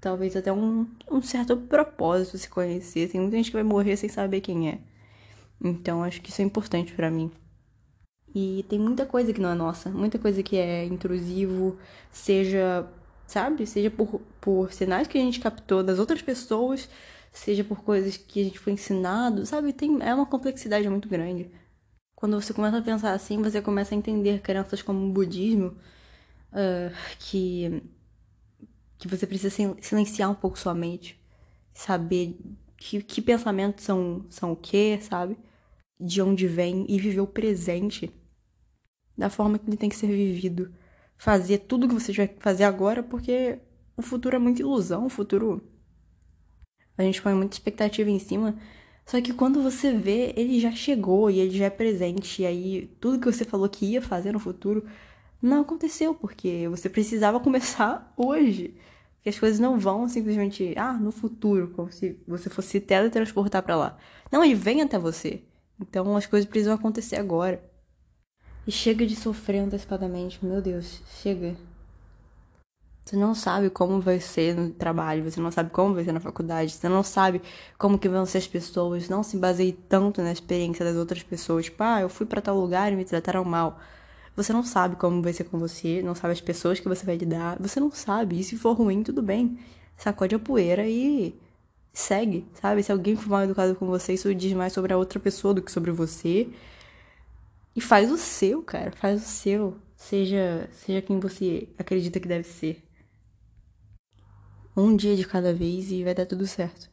Talvez 0.00 0.36
até 0.36 0.52
um, 0.52 0.86
um 1.10 1.22
certo 1.22 1.56
propósito 1.56 2.38
se 2.38 2.48
conhecer. 2.48 3.08
Tem 3.10 3.20
muita 3.20 3.36
gente 3.36 3.50
que 3.50 3.56
vai 3.56 3.62
morrer 3.62 3.96
sem 3.96 4.08
saber 4.08 4.40
quem 4.40 4.68
é. 4.68 4.78
Então 5.62 6.04
acho 6.04 6.20
que 6.20 6.30
isso 6.30 6.42
é 6.42 6.44
importante 6.44 6.92
para 6.92 7.10
mim. 7.10 7.30
E 8.34 8.64
tem 8.68 8.78
muita 8.78 9.06
coisa 9.06 9.32
que 9.32 9.40
não 9.40 9.50
é 9.50 9.54
nossa, 9.54 9.90
muita 9.90 10.18
coisa 10.18 10.42
que 10.42 10.56
é 10.56 10.84
intrusivo, 10.84 11.78
seja 12.12 12.86
sabe? 13.26 13.66
Seja 13.66 13.90
por, 13.90 14.20
por 14.40 14.72
sinais 14.72 15.08
que 15.08 15.18
a 15.18 15.20
gente 15.20 15.40
captou 15.40 15.82
das 15.82 15.98
outras 15.98 16.22
pessoas, 16.22 16.88
seja 17.32 17.64
por 17.64 17.82
coisas 17.82 18.16
que 18.16 18.40
a 18.40 18.44
gente 18.44 18.58
foi 18.58 18.72
ensinado, 18.72 19.44
sabe? 19.44 19.72
Tem, 19.72 19.98
é 20.02 20.14
uma 20.14 20.26
complexidade 20.26 20.88
muito 20.88 21.08
grande. 21.08 21.50
Quando 22.16 22.40
você 22.40 22.54
começa 22.54 22.78
a 22.78 22.82
pensar 22.82 23.12
assim, 23.12 23.42
você 23.42 23.62
começa 23.62 23.94
a 23.94 23.98
entender 23.98 24.40
crenças 24.40 24.82
como 24.82 25.06
o 25.06 25.12
budismo, 25.12 25.76
uh, 26.52 26.92
que, 27.18 27.82
que 28.98 29.06
você 29.06 29.26
precisa 29.26 29.54
silenciar 29.80 30.30
um 30.30 30.34
pouco 30.34 30.58
sua 30.58 30.74
mente, 30.74 31.20
saber 31.74 32.38
que, 32.76 33.02
que 33.02 33.20
pensamentos 33.22 33.84
são, 33.84 34.24
são 34.30 34.52
o 34.52 34.56
que, 34.56 34.98
sabe? 35.02 35.36
De 36.00 36.22
onde 36.22 36.48
vem 36.48 36.86
e 36.88 36.98
viver 36.98 37.20
o 37.20 37.26
presente 37.26 38.10
da 39.16 39.30
forma 39.30 39.58
que 39.58 39.68
ele 39.68 39.76
tem 39.76 39.88
que 39.88 39.96
ser 39.96 40.08
vivido 40.08 40.72
fazer 41.18 41.58
tudo 41.58 41.88
que 41.88 41.94
você 41.94 42.12
tiver 42.12 42.28
que 42.28 42.42
fazer 42.42 42.64
agora, 42.64 43.02
porque 43.02 43.58
o 43.96 44.02
futuro 44.02 44.36
é 44.36 44.38
muita 44.38 44.62
ilusão, 44.62 45.06
o 45.06 45.08
futuro. 45.08 45.62
A 46.96 47.02
gente 47.02 47.20
põe 47.20 47.34
muita 47.34 47.54
expectativa 47.54 48.08
em 48.10 48.18
cima 48.18 48.56
Só 49.06 49.20
que 49.20 49.32
quando 49.32 49.62
você 49.62 49.92
vê, 49.92 50.34
ele 50.36 50.58
já 50.58 50.72
chegou 50.72 51.30
e 51.30 51.38
ele 51.38 51.56
já 51.56 51.66
é 51.66 51.70
presente. 51.70 52.42
E 52.42 52.46
aí, 52.46 52.90
tudo 53.00 53.20
que 53.20 53.32
você 53.32 53.44
falou 53.44 53.68
que 53.68 53.86
ia 53.86 54.02
fazer 54.02 54.32
no 54.32 54.40
futuro 54.40 54.84
não 55.40 55.62
aconteceu, 55.62 56.12
porque 56.14 56.66
você 56.68 56.88
precisava 56.88 57.38
começar 57.40 58.12
hoje. 58.16 58.74
Que 59.22 59.28
as 59.28 59.38
coisas 59.38 59.60
não 59.60 59.78
vão 59.78 60.08
simplesmente, 60.08 60.74
ah, 60.76 60.92
no 60.94 61.12
futuro, 61.12 61.68
como 61.74 61.90
se 61.90 62.18
você 62.26 62.50
fosse 62.50 62.80
teletransportar 62.80 63.62
para 63.62 63.76
lá. 63.76 63.98
Não, 64.30 64.44
ele 64.44 64.54
vem 64.54 64.82
até 64.82 64.98
você. 64.98 65.42
Então 65.80 66.16
as 66.16 66.26
coisas 66.26 66.48
precisam 66.48 66.74
acontecer 66.74 67.16
agora. 67.16 67.62
E 68.66 68.72
chega 68.72 69.06
de 69.06 69.14
sofrer 69.14 69.58
antecipadamente, 69.60 70.44
meu 70.44 70.60
Deus, 70.60 71.00
chega. 71.22 71.56
Você 73.06 73.14
não 73.14 73.36
sabe 73.36 73.70
como 73.70 74.00
vai 74.00 74.18
ser 74.18 74.56
no 74.56 74.70
trabalho, 74.70 75.22
você 75.30 75.40
não 75.40 75.52
sabe 75.52 75.70
como 75.70 75.94
vai 75.94 76.02
ser 76.02 76.10
na 76.10 76.18
faculdade, 76.18 76.72
você 76.72 76.88
não 76.88 77.04
sabe 77.04 77.40
como 77.78 77.96
que 78.00 78.08
vão 78.08 78.26
ser 78.26 78.38
as 78.38 78.48
pessoas, 78.48 79.08
não 79.08 79.22
se 79.22 79.36
baseie 79.36 79.72
tanto 79.72 80.20
na 80.20 80.32
experiência 80.32 80.84
das 80.84 80.96
outras 80.96 81.22
pessoas. 81.22 81.66
Tipo, 81.66 81.84
ah, 81.84 82.00
eu 82.00 82.08
fui 82.08 82.26
para 82.26 82.40
tal 82.42 82.58
lugar 82.58 82.92
e 82.92 82.96
me 82.96 83.04
trataram 83.04 83.44
mal. 83.44 83.78
Você 84.34 84.52
não 84.52 84.64
sabe 84.64 84.96
como 84.96 85.22
vai 85.22 85.32
ser 85.32 85.44
com 85.44 85.56
você, 85.56 86.02
não 86.02 86.16
sabe 86.16 86.32
as 86.32 86.40
pessoas 86.40 86.80
que 86.80 86.88
você 86.88 87.06
vai 87.06 87.16
lidar, 87.16 87.56
você 87.60 87.78
não 87.78 87.92
sabe. 87.92 88.40
E 88.40 88.44
se 88.44 88.56
for 88.56 88.72
ruim, 88.76 89.04
tudo 89.04 89.22
bem. 89.22 89.56
Sacode 89.96 90.34
a 90.34 90.38
poeira 90.40 90.84
e 90.88 91.32
segue, 91.92 92.44
sabe? 92.54 92.82
Se 92.82 92.90
alguém 92.90 93.14
for 93.14 93.30
mal 93.30 93.44
educado 93.44 93.76
com 93.76 93.86
você, 93.86 94.14
isso 94.14 94.34
diz 94.34 94.52
mais 94.52 94.72
sobre 94.72 94.92
a 94.92 94.98
outra 94.98 95.20
pessoa 95.20 95.54
do 95.54 95.62
que 95.62 95.70
sobre 95.70 95.92
você. 95.92 96.48
E 97.74 97.80
faz 97.80 98.10
o 98.10 98.18
seu, 98.18 98.62
cara, 98.62 98.90
faz 98.92 99.22
o 99.22 99.26
seu. 99.28 99.76
Seja, 99.96 100.68
seja 100.72 101.00
quem 101.02 101.20
você 101.20 101.68
acredita 101.78 102.18
que 102.20 102.28
deve 102.28 102.44
ser 102.44 102.85
um 104.76 104.94
dia 104.94 105.16
de 105.16 105.24
cada 105.26 105.52
vez 105.54 105.90
e 105.90 106.04
vai 106.04 106.14
dar 106.14 106.26
tudo 106.26 106.46
certo. 106.46 106.88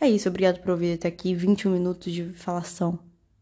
É 0.00 0.08
isso, 0.08 0.28
obrigado 0.28 0.60
por 0.60 0.70
ouvir 0.72 0.94
até 0.94 1.08
aqui 1.08 1.34
21 1.34 1.72
minutos 1.72 2.12
de 2.12 2.24
falação. 2.34 3.05